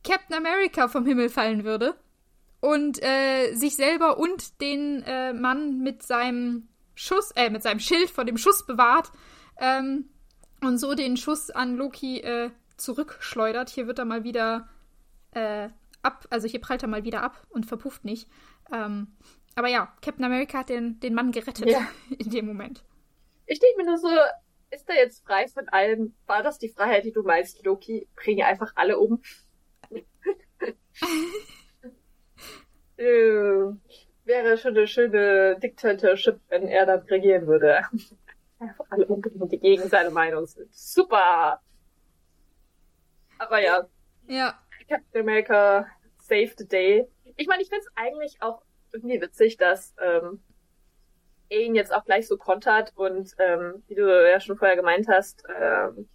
[0.03, 1.95] Captain America vom Himmel fallen würde
[2.59, 8.09] und äh, sich selber und den äh, Mann mit seinem Schuss, äh, mit seinem Schild
[8.09, 9.11] vor dem Schuss bewahrt
[9.61, 10.09] ähm,
[10.61, 13.69] und so den Schuss an Loki äh, zurückschleudert.
[13.69, 14.67] Hier wird er mal wieder
[15.31, 15.69] äh,
[16.01, 18.27] ab, also hier prallt er mal wieder ab und verpufft nicht.
[18.73, 19.07] Ähm,
[19.55, 21.87] aber ja, Captain America hat den, den Mann gerettet ja.
[22.17, 22.83] in dem Moment.
[23.45, 24.09] Ich denke mir nur so,
[24.71, 26.15] ist er jetzt frei von allem?
[26.25, 28.07] War das die Freiheit, die du meinst, Loki?
[28.15, 29.21] Bringe einfach alle um.
[32.97, 33.03] äh,
[34.23, 37.81] wäre schon eine schöne Diktatorship, wenn er dann regieren würde.
[38.89, 39.07] Alle
[39.47, 40.73] die gegen seine Meinung sind.
[40.73, 41.61] Super!
[43.39, 43.87] Aber ja.
[44.27, 44.59] Ja.
[44.87, 45.87] Captain America
[46.17, 47.07] Save the Day.
[47.37, 50.41] Ich meine, ich finde es eigentlich auch irgendwie witzig, dass ähm,
[51.49, 55.43] ihn jetzt auch gleich so kontert und ähm, wie du ja schon vorher gemeint hast,
[55.59, 56.07] ähm,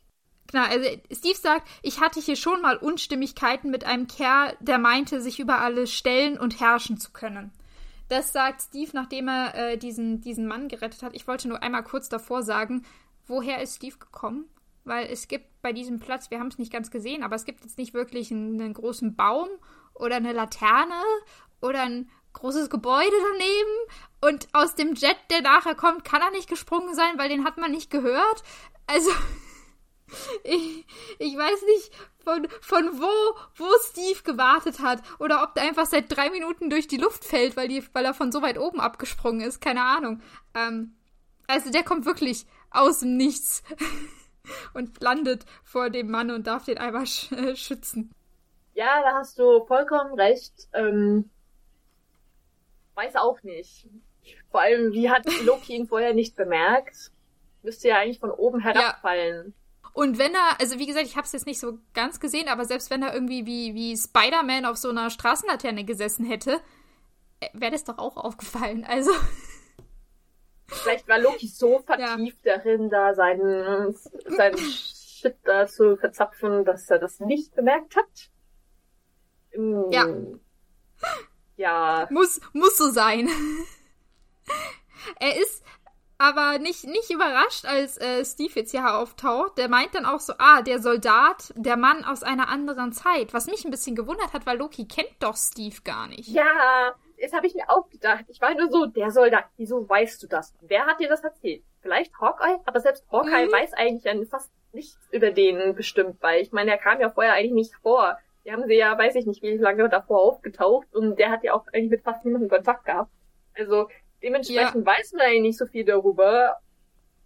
[0.49, 5.21] Genau, also Steve sagt, ich hatte hier schon mal Unstimmigkeiten mit einem Kerl, der meinte,
[5.21, 7.51] sich über alles stellen und herrschen zu können.
[8.09, 11.15] Das sagt Steve, nachdem er äh, diesen, diesen Mann gerettet hat.
[11.15, 12.85] Ich wollte nur einmal kurz davor sagen,
[13.27, 14.49] woher ist Steve gekommen?
[14.87, 17.65] weil es gibt bei diesem Platz, wir haben es nicht ganz gesehen, aber es gibt
[17.65, 19.49] jetzt nicht wirklich einen, einen großen Baum
[19.95, 21.03] oder eine Laterne
[21.61, 23.91] oder ein großes Gebäude daneben.
[24.21, 27.59] Und aus dem Jet, der nachher kommt, kann er nicht gesprungen sein, weil den hat
[27.59, 28.45] man nicht gehört.
[28.87, 29.11] Also,
[30.45, 30.87] ich,
[31.19, 31.93] ich weiß nicht,
[32.25, 35.03] von, von wo, wo Steve gewartet hat.
[35.19, 38.15] Oder ob der einfach seit drei Minuten durch die Luft fällt, weil, die, weil er
[38.15, 39.61] von so weit oben abgesprungen ist.
[39.61, 40.23] Keine Ahnung.
[40.55, 40.97] Ähm,
[41.47, 43.63] also, der kommt wirklich aus dem Nichts.
[44.75, 48.13] und landet vor dem Mann und darf den einmal sch äh, schützen.
[48.75, 50.53] Ja, da hast du vollkommen recht.
[50.73, 51.31] Ähm,
[52.95, 53.87] weiß auch nicht.
[54.51, 57.11] Vor allem, wie hat Loki ihn vorher nicht bemerkt?
[57.63, 59.55] Müsste ja eigentlich von oben herabfallen.
[59.57, 59.66] Ja.
[59.97, 62.67] Und wenn er, also wie gesagt, ich habe es jetzt nicht so ganz gesehen, aber
[62.67, 66.61] selbst wenn er irgendwie wie, wie Spider-Man auf so einer Straßenlaterne gesessen hätte,
[67.41, 68.85] äh, wäre das doch auch aufgefallen.
[68.85, 69.11] Also.
[70.67, 72.59] Vielleicht war Loki so vertieft ja.
[72.59, 78.31] darin, da seinen, seinen Shit da zu verzapfen, dass er das nicht bemerkt hat.
[79.93, 80.09] Ja.
[81.57, 82.07] Ja.
[82.11, 83.31] Muss, muss so sein.
[85.21, 85.65] er ist,
[86.19, 89.59] aber nicht, nicht überrascht, als äh, Steve jetzt hier auftaucht.
[89.59, 93.35] Der meint dann auch so, ah, der Soldat, der Mann aus einer anderen Zeit.
[93.35, 96.29] Was mich ein bisschen gewundert hat, weil Loki kennt doch Steve gar nicht.
[96.29, 98.25] Ja, das habe ich mir auch gedacht.
[98.29, 100.55] Ich war nur so, der Soldat, wieso weißt du das?
[100.61, 101.63] Wer hat dir das erzählt?
[101.81, 102.59] Vielleicht Hawkeye?
[102.65, 103.53] Aber selbst Hawkeye mhm.
[103.53, 107.53] weiß eigentlich fast nichts über den bestimmt, weil ich meine, er kam ja vorher eigentlich
[107.53, 108.19] nicht vor.
[108.45, 111.55] Die haben sie ja, weiß ich nicht, wie lange davor aufgetaucht und der hat ja
[111.55, 113.11] auch eigentlich mit fast niemandem Kontakt gehabt.
[113.55, 113.89] Also
[114.23, 114.87] dementsprechend ja.
[114.87, 116.57] weiß man eigentlich nicht so viel darüber.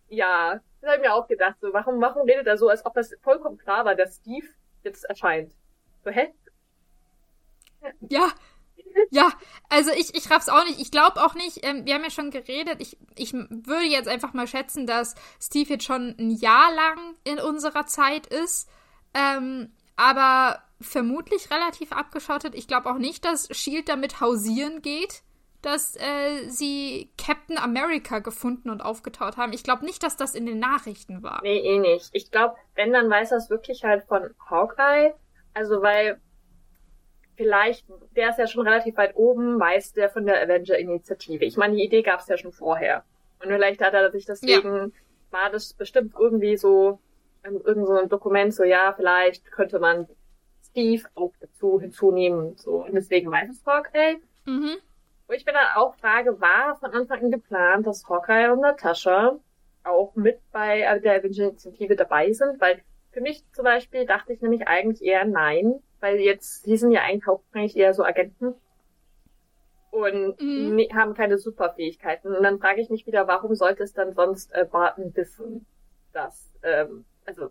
[0.08, 2.94] Ja, das habe ich mir auch gedacht, so, warum, warum redet er so, als ob
[2.94, 4.46] das vollkommen klar war, dass Steve
[4.82, 5.52] jetzt erscheint?
[6.04, 6.32] So, hä?
[8.08, 8.32] Ja,
[9.10, 9.32] ja,
[9.68, 10.80] also ich, ich raff's auch nicht.
[10.80, 14.32] Ich glaube auch nicht, ähm, wir haben ja schon geredet, ich, ich würde jetzt einfach
[14.32, 18.68] mal schätzen, dass Steve jetzt schon ein Jahr lang in unserer Zeit ist.
[19.14, 22.54] Ähm, aber vermutlich relativ abgeschottet.
[22.54, 25.22] Ich glaube auch nicht, dass Shield damit hausieren geht,
[25.62, 29.52] dass äh, sie Captain America gefunden und aufgetaut haben.
[29.52, 31.40] Ich glaube nicht, dass das in den Nachrichten war.
[31.42, 32.10] Nee, eh nicht.
[32.12, 35.14] Ich glaube, wenn, dann weiß er es wirklich halt von Hawkeye.
[35.52, 36.20] Also, weil
[37.36, 37.86] vielleicht,
[38.16, 41.44] der ist ja schon relativ weit oben, weiß der von der Avenger-Initiative.
[41.44, 43.04] Ich meine, die Idee gab es ja schon vorher.
[43.42, 44.88] Und vielleicht hat er sich deswegen, ja.
[45.30, 47.00] war das bestimmt irgendwie so
[47.42, 50.06] irgend so ein Dokument, so ja, vielleicht könnte man
[50.70, 52.84] Steve auch dazu hinzunehmen und so.
[52.84, 54.18] Und deswegen weiß es Hawkeye.
[54.44, 54.76] Mhm.
[55.30, 59.38] Wo ich mir dann auch frage, war von Anfang an geplant, dass Hawkeye und Natascha
[59.84, 62.60] auch mit bei der Avenger-Initiative dabei sind?
[62.60, 66.90] Weil für mich zum Beispiel dachte ich nämlich eigentlich eher nein, weil jetzt, die sind
[66.90, 68.54] ja eigentlich hauptsächlich eher so Agenten
[69.92, 70.74] und mhm.
[70.74, 72.34] ne, haben keine Superfähigkeiten.
[72.34, 75.64] Und dann frage ich mich wieder, warum sollte es dann sonst äh, Barton wissen,
[76.12, 77.50] dass ähm, also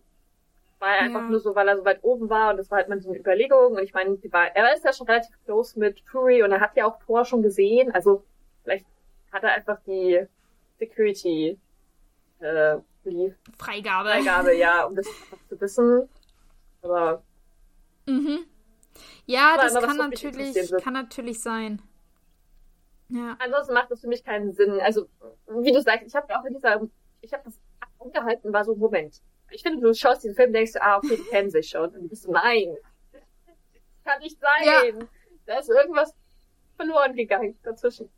[0.80, 1.30] war er einfach ja.
[1.30, 3.19] nur so, weil er so weit oben war und das war halt mal so eine
[3.19, 6.61] Überlegung und ich meine, war, er ist ja schon relativ close mit Fury und er
[6.61, 8.23] hat ja auch Thor schon gesehen, also
[8.63, 8.86] vielleicht
[9.32, 10.25] hat er einfach die
[10.77, 11.57] Security
[12.39, 14.09] äh, die Freigabe.
[14.09, 15.07] Freigabe, ja, um das
[15.47, 16.09] zu wissen.
[16.82, 17.23] Aber
[18.05, 18.45] mhm.
[19.25, 21.82] Ja, das kann natürlich, kann natürlich sein.
[23.09, 23.36] Ja.
[23.39, 24.80] Ansonsten macht das für mich keinen Sinn.
[24.82, 25.07] Also,
[25.47, 26.82] wie du sagst, ich habe auch in dieser,
[27.21, 27.59] ich habe das
[27.97, 29.21] unterhalten, war so, Moment,
[29.52, 31.89] ich finde, du schaust diesen Film, denkst du, ah, okay, die kennen sich schon.
[31.89, 32.76] Und du bist nein.
[33.12, 34.66] Das kann nicht sein.
[34.66, 35.06] Ja.
[35.45, 36.14] Da ist irgendwas
[36.76, 38.10] verloren gegangen dazwischen.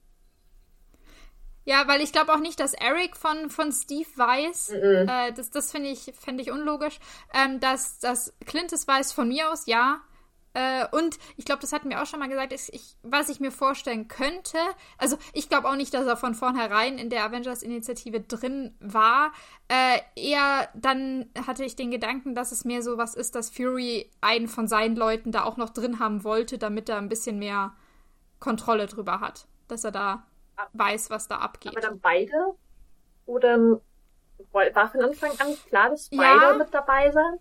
[1.64, 4.70] Ja, weil ich glaube auch nicht, dass Eric von, von Steve weiß.
[4.70, 5.28] Mm -mm.
[5.28, 7.00] Äh, das das finde ich, find ich unlogisch.
[7.34, 10.02] Ähm, dass, dass Clint es weiß von mir aus, ja.
[10.54, 13.40] Äh, und ich glaube, das hatten wir auch schon mal gesagt, ist, ich, was ich
[13.40, 14.58] mir vorstellen könnte,
[14.98, 19.32] also ich glaube auch nicht, dass er von vornherein in der Avengers-Initiative drin war.
[19.70, 24.12] Äh, eher dann hatte ich den Gedanken, dass es mehr so was ist, dass Fury
[24.20, 27.74] einen von seinen Leuten da auch noch drin haben wollte, damit er ein bisschen mehr
[28.40, 29.48] Kontrolle drüber hat.
[29.70, 30.28] Dass er da
[30.74, 31.72] weiß, was da abgeht.
[31.72, 32.56] Aber dann beide?
[33.26, 33.80] Oder
[34.52, 36.54] war von Anfang an klar, dass beide ja.
[36.56, 37.40] mit dabei sind?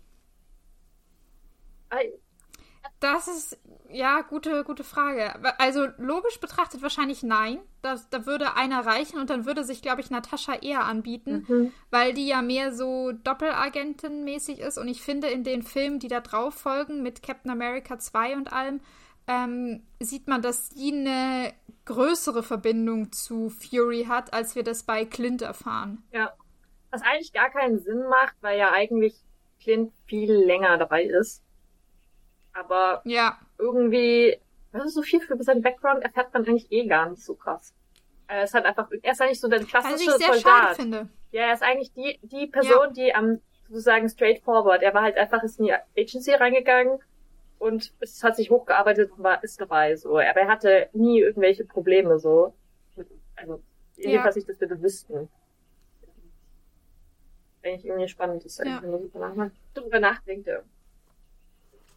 [3.00, 5.32] Das ist, ja, gute, gute Frage.
[5.58, 7.58] Also logisch betrachtet wahrscheinlich nein.
[7.80, 11.72] Das, da würde einer reichen und dann würde sich, glaube ich, Natascha eher anbieten, mhm.
[11.90, 14.76] weil die ja mehr so Doppelagentin-mäßig ist.
[14.76, 18.52] Und ich finde, in den Filmen, die da drauf folgen, mit Captain America 2 und
[18.52, 18.80] allem,
[19.26, 21.54] ähm, sieht man, dass sie eine
[21.86, 26.02] größere Verbindung zu Fury hat, als wir das bei Clint erfahren.
[26.12, 26.32] Ja.
[26.90, 29.14] Was eigentlich gar keinen Sinn macht, weil ja eigentlich
[29.62, 31.42] Clint viel länger dabei ist.
[32.52, 33.38] Aber ja.
[33.58, 34.38] irgendwie,
[34.72, 37.74] was ist so viel für seinen Background erfährt man eigentlich eh gar nicht so krass.
[38.26, 40.42] Er ist halt einfach, er ist eigentlich so der klassische Was ich sehr Soldat.
[40.42, 41.08] Schade finde.
[41.32, 42.90] Ja, er ist eigentlich die, die Person, ja.
[42.92, 46.98] die am sozusagen straightforward, er war halt einfach ist in die Agency reingegangen
[47.60, 50.18] und es hat sich hochgearbeitet und war, ist dabei, so.
[50.18, 52.54] Aber er hatte nie irgendwelche Probleme, so.
[53.36, 53.62] Also,
[53.96, 54.40] jedenfalls ja.
[54.40, 55.28] ich das bitte wüssten.
[57.62, 58.80] Eigentlich irgendwie spannend ist, ja.
[58.82, 58.90] wenn
[59.36, 60.48] man darüber nachdenkt.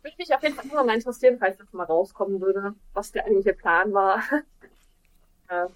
[0.04, 3.26] Würde mich auf jeden Fall immer mal interessieren, falls das mal rauskommen würde, was der
[3.26, 4.22] eigentliche Plan war.
[5.50, 5.70] ja.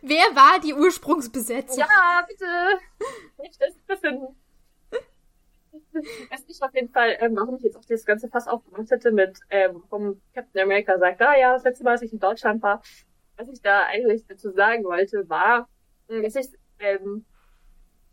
[0.00, 1.78] Wer war die Ursprungsbesetzung?
[1.78, 2.46] Ja, bitte!
[3.42, 4.36] Nicht das wissen.
[6.30, 9.10] Weiß nicht auf jeden Fall, ähm, warum ich jetzt auch das ganze Fass aufgemacht hätte
[9.10, 12.62] mit, ähm, warum Captain America sagt, ah ja, das letzte Mal, als ich in Deutschland
[12.62, 12.82] war,
[13.36, 15.68] was ich da eigentlich dazu sagen wollte, war,
[16.08, 16.48] dass ich
[16.78, 17.24] ähm,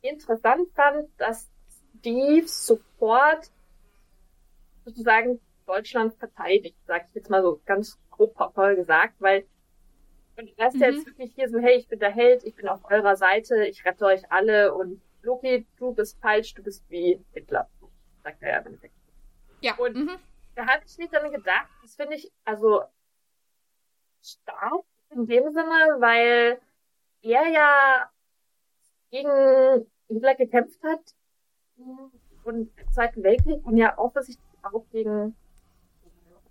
[0.01, 1.49] interessant fand, dass
[1.99, 3.51] Steve sofort
[4.85, 9.45] sozusagen Deutschland verteidigt, sag ich jetzt mal so ganz grob voll gesagt, weil
[10.35, 10.81] und er ist mhm.
[10.81, 13.85] jetzt wirklich hier so, hey, ich bin der Held, ich bin auf eurer Seite, ich
[13.85, 17.69] rette euch alle und Loki, du bist falsch, du bist wie Hitler,
[18.23, 18.95] sagt er ja im Endeffekt.
[19.61, 19.75] Ja.
[19.77, 20.17] Und mhm.
[20.55, 22.83] da hatte ich nicht dann gedacht, das finde ich also
[24.21, 26.59] stark in dem Sinne, weil
[27.21, 28.09] er ja
[29.11, 31.13] gegen Hitler gekämpft hat
[32.43, 35.35] und im Zweiten Weltkrieg und ja offensichtlich auch gegen,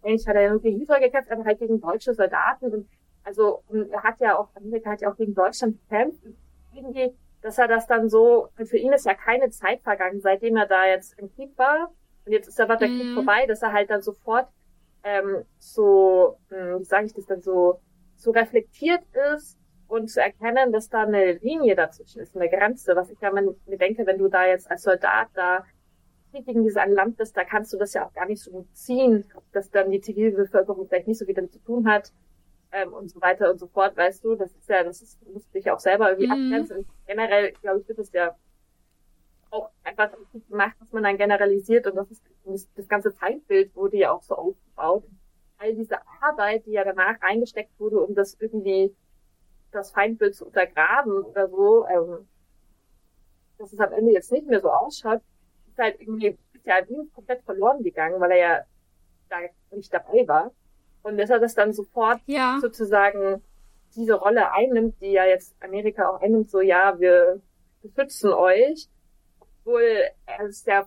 [0.02, 2.88] eigentlich hat er ja gegen Hitler gekämpft, aber halt gegen deutsche Soldaten und
[3.24, 6.22] also und er hat ja auch, Amerika hat ja auch gegen Deutschland gekämpft.
[6.74, 10.66] Irgendwie, dass er das dann so, für ihn ist ja keine Zeit vergangen, seitdem er
[10.66, 11.92] da jetzt im Krieg war.
[12.24, 13.00] Und jetzt ist aber der mhm.
[13.00, 14.48] Krieg vorbei, dass er halt dann sofort
[15.04, 17.80] ähm, so, hm, wie sage ich das dann so,
[18.16, 19.02] so reflektiert
[19.34, 19.58] ist
[19.88, 22.94] und zu erkennen, dass da eine Linie dazwischen ist, eine Grenze.
[22.94, 25.64] Was ich ja mir denke, wenn du da jetzt als Soldat da
[26.40, 29.24] gegen dieses Land bist, da kannst du das ja auch gar nicht so gut ziehen,
[29.52, 32.12] dass dann die Zivilbevölkerung vielleicht nicht so viel damit zu tun hat
[32.72, 34.34] ähm, und so weiter und so fort, weißt du.
[34.34, 36.52] Das ist ja, das ist, musst dich auch selber irgendwie mhm.
[36.52, 36.78] abgrenzen.
[36.78, 38.34] Und generell, glaube ich, wird es ja
[39.50, 40.10] auch einfach
[40.48, 42.24] gemacht, dass man dann generalisiert und das ist
[42.74, 45.04] das, ganze Zeitbild wurde ja auch so aufgebaut.
[45.58, 48.94] All diese Arbeit, die ja danach eingesteckt wurde, um das irgendwie
[49.70, 52.28] das Feindbild zu untergraben oder so, ähm,
[53.58, 55.20] dass es am Ende jetzt nicht mehr so ausschaut,
[55.72, 56.76] ist halt irgendwie ja
[57.14, 58.60] komplett verloren gegangen, weil er ja
[59.28, 59.36] da
[59.76, 60.52] nicht dabei war.
[61.02, 62.58] Und dass er das dann sofort ja.
[62.60, 63.42] sozusagen
[63.96, 67.40] diese Rolle einnimmt, die ja jetzt Amerika auch einnimmt, so ja, wir
[67.82, 68.88] beschützen euch,
[69.40, 70.02] obwohl
[70.46, 70.86] es ja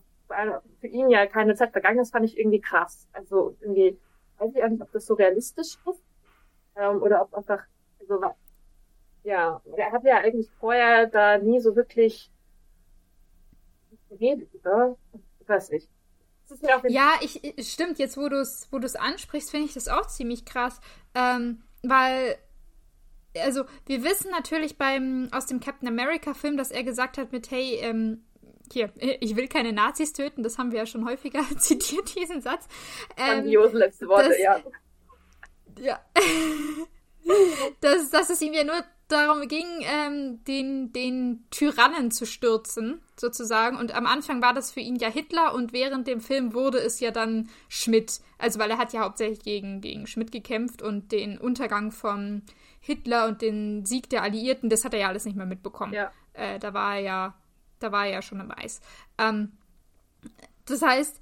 [0.79, 3.07] für ihn ja keine Zeit vergangen ist, fand ich irgendwie krass.
[3.11, 3.99] Also irgendwie,
[4.37, 6.03] weiß ich auch nicht, ob das so realistisch ist
[6.75, 7.63] ähm, oder ob einfach,
[7.99, 8.21] also
[9.23, 12.31] ja, er hat ja eigentlich vorher da nie so wirklich
[14.09, 14.97] oder?
[15.39, 15.89] Ich weiß nicht.
[16.87, 17.41] Ja, ich,
[17.71, 20.79] stimmt, jetzt wo du es wo du's ansprichst, finde ich das auch ziemlich krass.
[21.15, 22.37] Ähm, weil,
[23.35, 27.79] also, wir wissen natürlich beim, aus dem Captain America-Film, dass er gesagt hat mit, hey,
[27.81, 28.25] ähm,
[28.71, 32.67] hier, ich will keine Nazis töten, das haben wir ja schon häufiger zitiert, diesen Satz.
[33.17, 34.59] Ähm, Grandiose letzte Worte, das, ja.
[35.77, 35.99] Ja.
[37.81, 43.77] dass, dass es ihm ja nur darum ging, ähm, den, den Tyrannen zu stürzen, sozusagen.
[43.77, 46.99] Und am Anfang war das für ihn ja Hitler und während dem Film wurde es
[46.99, 48.19] ja dann Schmidt.
[48.37, 52.41] Also, weil er hat ja hauptsächlich gegen, gegen Schmidt gekämpft und den Untergang von
[52.79, 55.93] Hitler und den Sieg der Alliierten, das hat er ja alles nicht mehr mitbekommen.
[55.93, 56.11] Ja.
[56.33, 57.33] Äh, da war er ja,
[57.79, 58.81] da war er ja schon im Eis.
[59.17, 59.51] Ähm,
[60.65, 61.21] das heißt,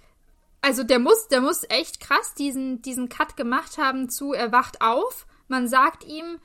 [0.62, 4.82] also der muss, der muss echt krass diesen, diesen Cut gemacht haben zu, er wacht
[4.82, 6.40] auf, man sagt ihm,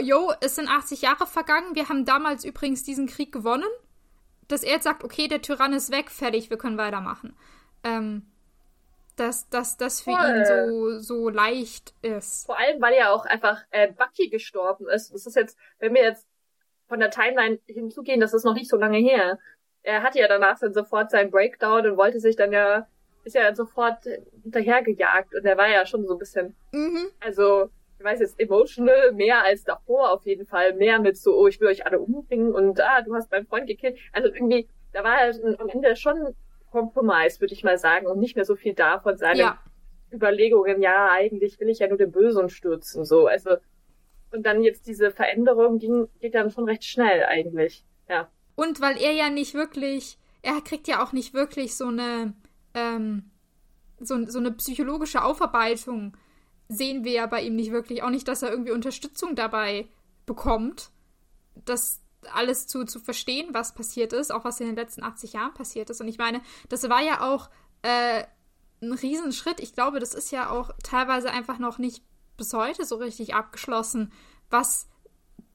[0.00, 1.74] Jo, es sind 80 Jahre vergangen.
[1.74, 3.68] Wir haben damals übrigens diesen Krieg gewonnen.
[4.48, 7.36] Dass er jetzt sagt, okay, der Tyrann ist weg, fertig, wir können weitermachen.
[7.84, 8.26] Ähm,
[9.16, 10.36] dass, dass das für Voll.
[10.36, 12.46] ihn so, so leicht ist.
[12.46, 15.12] Vor allem, weil ja auch einfach äh, Bucky gestorben ist.
[15.12, 16.26] Das ist jetzt, wenn wir jetzt
[16.88, 19.38] von der Timeline hinzugehen, das ist noch nicht so lange her.
[19.82, 22.86] Er hatte ja danach dann sofort seinen Breakdown und wollte sich dann ja,
[23.24, 24.04] ist ja sofort
[24.42, 27.08] hinterhergejagt und er war ja schon so ein bisschen, mhm.
[27.20, 27.70] also
[28.02, 31.60] ich weiß jetzt, emotional, mehr als davor auf jeden Fall, mehr mit so, oh, ich
[31.60, 33.96] will euch alle umbringen und ah, du hast meinen Freund gekillt.
[34.12, 36.34] Also irgendwie, da war halt am Ende schon
[36.72, 39.58] Kompromiss, würde ich mal sagen, und nicht mehr so viel davon seine ja.
[40.12, 43.56] Überlegungen, ja, eigentlich will ich ja nur den Bösen stürzen, so, also,
[44.32, 48.28] und dann jetzt diese Veränderung ging, geht dann schon recht schnell eigentlich, ja.
[48.56, 52.34] Und weil er ja nicht wirklich, er kriegt ja auch nicht wirklich so eine,
[52.74, 53.30] ähm,
[54.00, 56.16] so, so eine psychologische Aufarbeitung
[56.72, 58.02] sehen wir ja bei ihm nicht wirklich.
[58.02, 59.88] Auch nicht, dass er irgendwie Unterstützung dabei
[60.26, 60.90] bekommt,
[61.64, 62.00] das
[62.32, 65.90] alles zu, zu verstehen, was passiert ist, auch was in den letzten 80 Jahren passiert
[65.90, 66.00] ist.
[66.00, 67.50] Und ich meine, das war ja auch
[67.82, 68.24] äh,
[68.80, 69.60] ein Riesenschritt.
[69.60, 72.02] Ich glaube, das ist ja auch teilweise einfach noch nicht
[72.36, 74.12] bis heute so richtig abgeschlossen,
[74.50, 74.88] was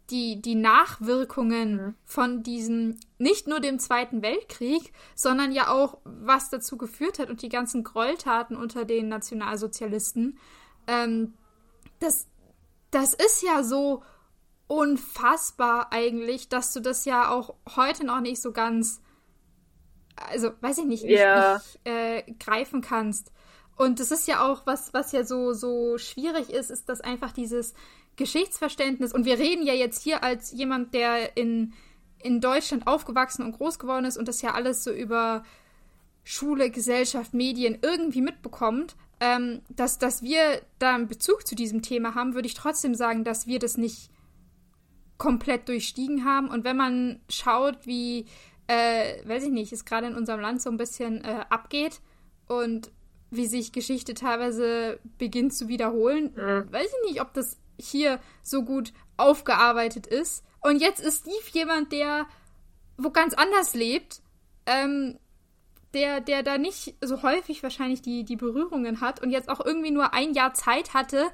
[0.09, 1.95] die, die Nachwirkungen mhm.
[2.05, 7.41] von diesem, nicht nur dem Zweiten Weltkrieg, sondern ja auch, was dazu geführt hat und
[7.41, 10.38] die ganzen Gräueltaten unter den Nationalsozialisten
[10.88, 11.33] ähm,
[11.99, 12.27] das,
[12.91, 14.03] das ist ja so
[14.67, 19.01] unfassbar eigentlich, dass du das ja auch heute noch nicht so ganz,
[20.15, 21.55] also weiß ich nicht, nicht, yeah.
[21.55, 23.31] nicht äh, greifen kannst.
[23.77, 27.31] Und das ist ja auch was, was ja so, so schwierig ist, ist dass einfach
[27.31, 27.75] dieses
[28.15, 29.13] Geschichtsverständnis.
[29.13, 31.73] Und wir reden ja jetzt hier als jemand, der in,
[32.17, 35.43] in Deutschland aufgewachsen und groß geworden ist und das ja alles so über
[36.23, 42.15] Schule, Gesellschaft, Medien irgendwie mitbekommt ähm, dass, dass wir da einen Bezug zu diesem Thema
[42.15, 44.11] haben, würde ich trotzdem sagen, dass wir das nicht
[45.18, 46.49] komplett durchstiegen haben.
[46.49, 48.26] Und wenn man schaut, wie,
[48.68, 52.01] äh, weiß ich nicht, es gerade in unserem Land so ein bisschen äh, abgeht
[52.47, 52.91] und
[53.30, 56.72] wie sich Geschichte teilweise beginnt zu wiederholen, mhm.
[56.72, 60.43] weiß ich nicht, ob das hier so gut aufgearbeitet ist.
[60.61, 62.28] Und jetzt ist Steve jemand, der
[62.97, 64.22] wo ganz anders lebt,
[64.65, 65.20] ähm,
[65.97, 69.89] der, der da nicht so häufig wahrscheinlich die, die Berührungen hat und jetzt auch irgendwie
[69.89, 71.25] nur ein Jahr Zeit hatte,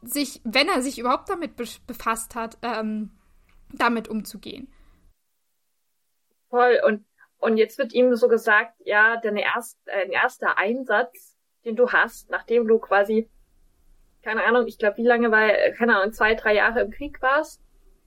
[0.00, 3.10] sich, wenn er sich überhaupt damit be befasst hat, ähm,
[3.70, 4.72] damit umzugehen.
[6.48, 6.80] Voll.
[6.86, 7.04] Und,
[7.38, 11.36] und jetzt wird ihm so gesagt, ja, dein erst, äh, erster Einsatz,
[11.66, 13.28] den du hast, nachdem du quasi,
[14.22, 17.60] keine Ahnung, ich glaube, wie lange war, keine Ahnung, zwei, drei Jahre im Krieg warst,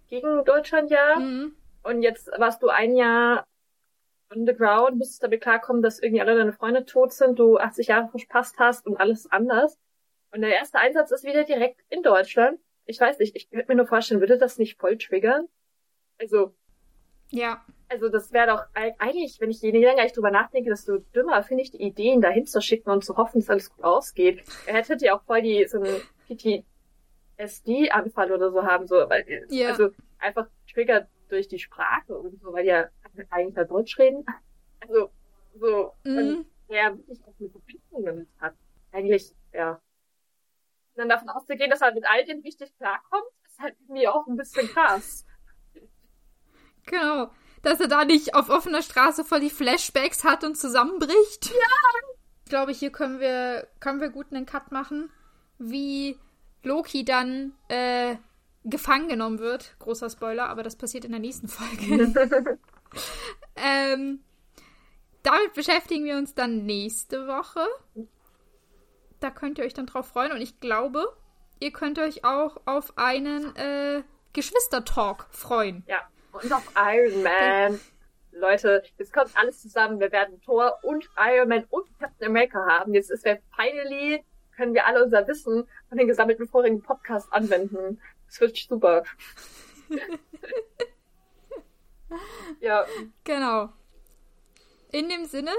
[0.08, 1.20] gegen Deutschland ja.
[1.20, 1.56] Mhm.
[1.84, 3.46] Und jetzt warst du ein Jahr
[4.36, 7.88] on the ground, musstest damit klarkommen, dass irgendwie alle deine Freunde tot sind, du 80
[7.88, 9.78] Jahre verpasst hast und alles anders.
[10.32, 12.60] Und der erste Einsatz ist wieder direkt in Deutschland.
[12.86, 15.48] Ich weiß nicht, ich könnte mir nur vorstellen, würde das nicht voll triggern?
[16.20, 16.54] Also.
[17.30, 17.66] Ja.
[17.90, 21.64] Also das wäre doch eigentlich, wenn ich je länger ich drüber nachdenke, desto dümmer finde
[21.64, 24.44] ich die Ideen, dahin zu schicken und zu hoffen, dass alles gut ausgeht.
[24.66, 26.02] Er hätte ja auch voll die so einen
[27.38, 29.70] PTSD-Anfall oder so haben, so, weil, ja.
[29.70, 32.88] also einfach triggert durch die Sprache und so, weil ja
[33.30, 34.26] eigentlich ja Deutsch reden.
[34.80, 35.12] Also
[35.60, 36.18] so, mhm.
[36.18, 38.54] und er wirklich auch eine Verbindung damit hat.
[38.92, 39.72] Eigentlich, ja.
[39.72, 44.26] Und dann davon auszugehen, dass er mit all dem richtig klarkommt, ist halt irgendwie auch
[44.28, 45.26] ein bisschen krass.
[46.86, 47.30] Genau.
[47.64, 51.48] Dass er da nicht auf offener Straße voll die Flashbacks hat und zusammenbricht.
[51.48, 52.12] Ja!
[52.46, 55.12] Ich glaube, hier können wir, können wir gut einen Cut machen,
[55.58, 56.18] wie
[56.64, 58.16] Loki dann äh,
[58.64, 59.76] gefangen genommen wird.
[59.80, 62.14] Großer Spoiler, aber das passiert in der nächsten Folge.
[63.56, 64.20] ähm,
[65.24, 67.66] damit beschäftigen wir uns dann nächste Woche.
[69.20, 71.06] Da könnt ihr euch dann drauf freuen und ich glaube,
[71.60, 75.84] ihr könnt euch auch auf einen äh, Geschwister-Talk freuen.
[75.88, 77.80] Ja, und auf Iron Man.
[78.32, 80.00] Leute, jetzt kommt alles zusammen.
[80.00, 82.94] Wir werden Thor und Iron Man und Captain America haben.
[82.94, 84.24] Jetzt ist wir finally,
[84.56, 88.00] können wir alle unser Wissen von den gesammelten vorigen Podcasts anwenden.
[88.28, 89.04] Das wird super.
[92.60, 92.86] ja.
[93.24, 93.70] Genau.
[94.92, 95.52] In dem Sinne,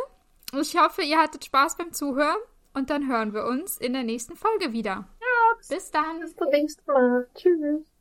[0.59, 2.38] ich hoffe, ihr hattet Spaß beim Zuhören
[2.74, 5.09] und dann hören wir uns in der nächsten Folge wieder.
[5.20, 5.57] Ja.
[5.68, 6.20] Bis dann.
[6.20, 7.28] Bis zum nächsten Mal.
[7.34, 7.97] Tschüss.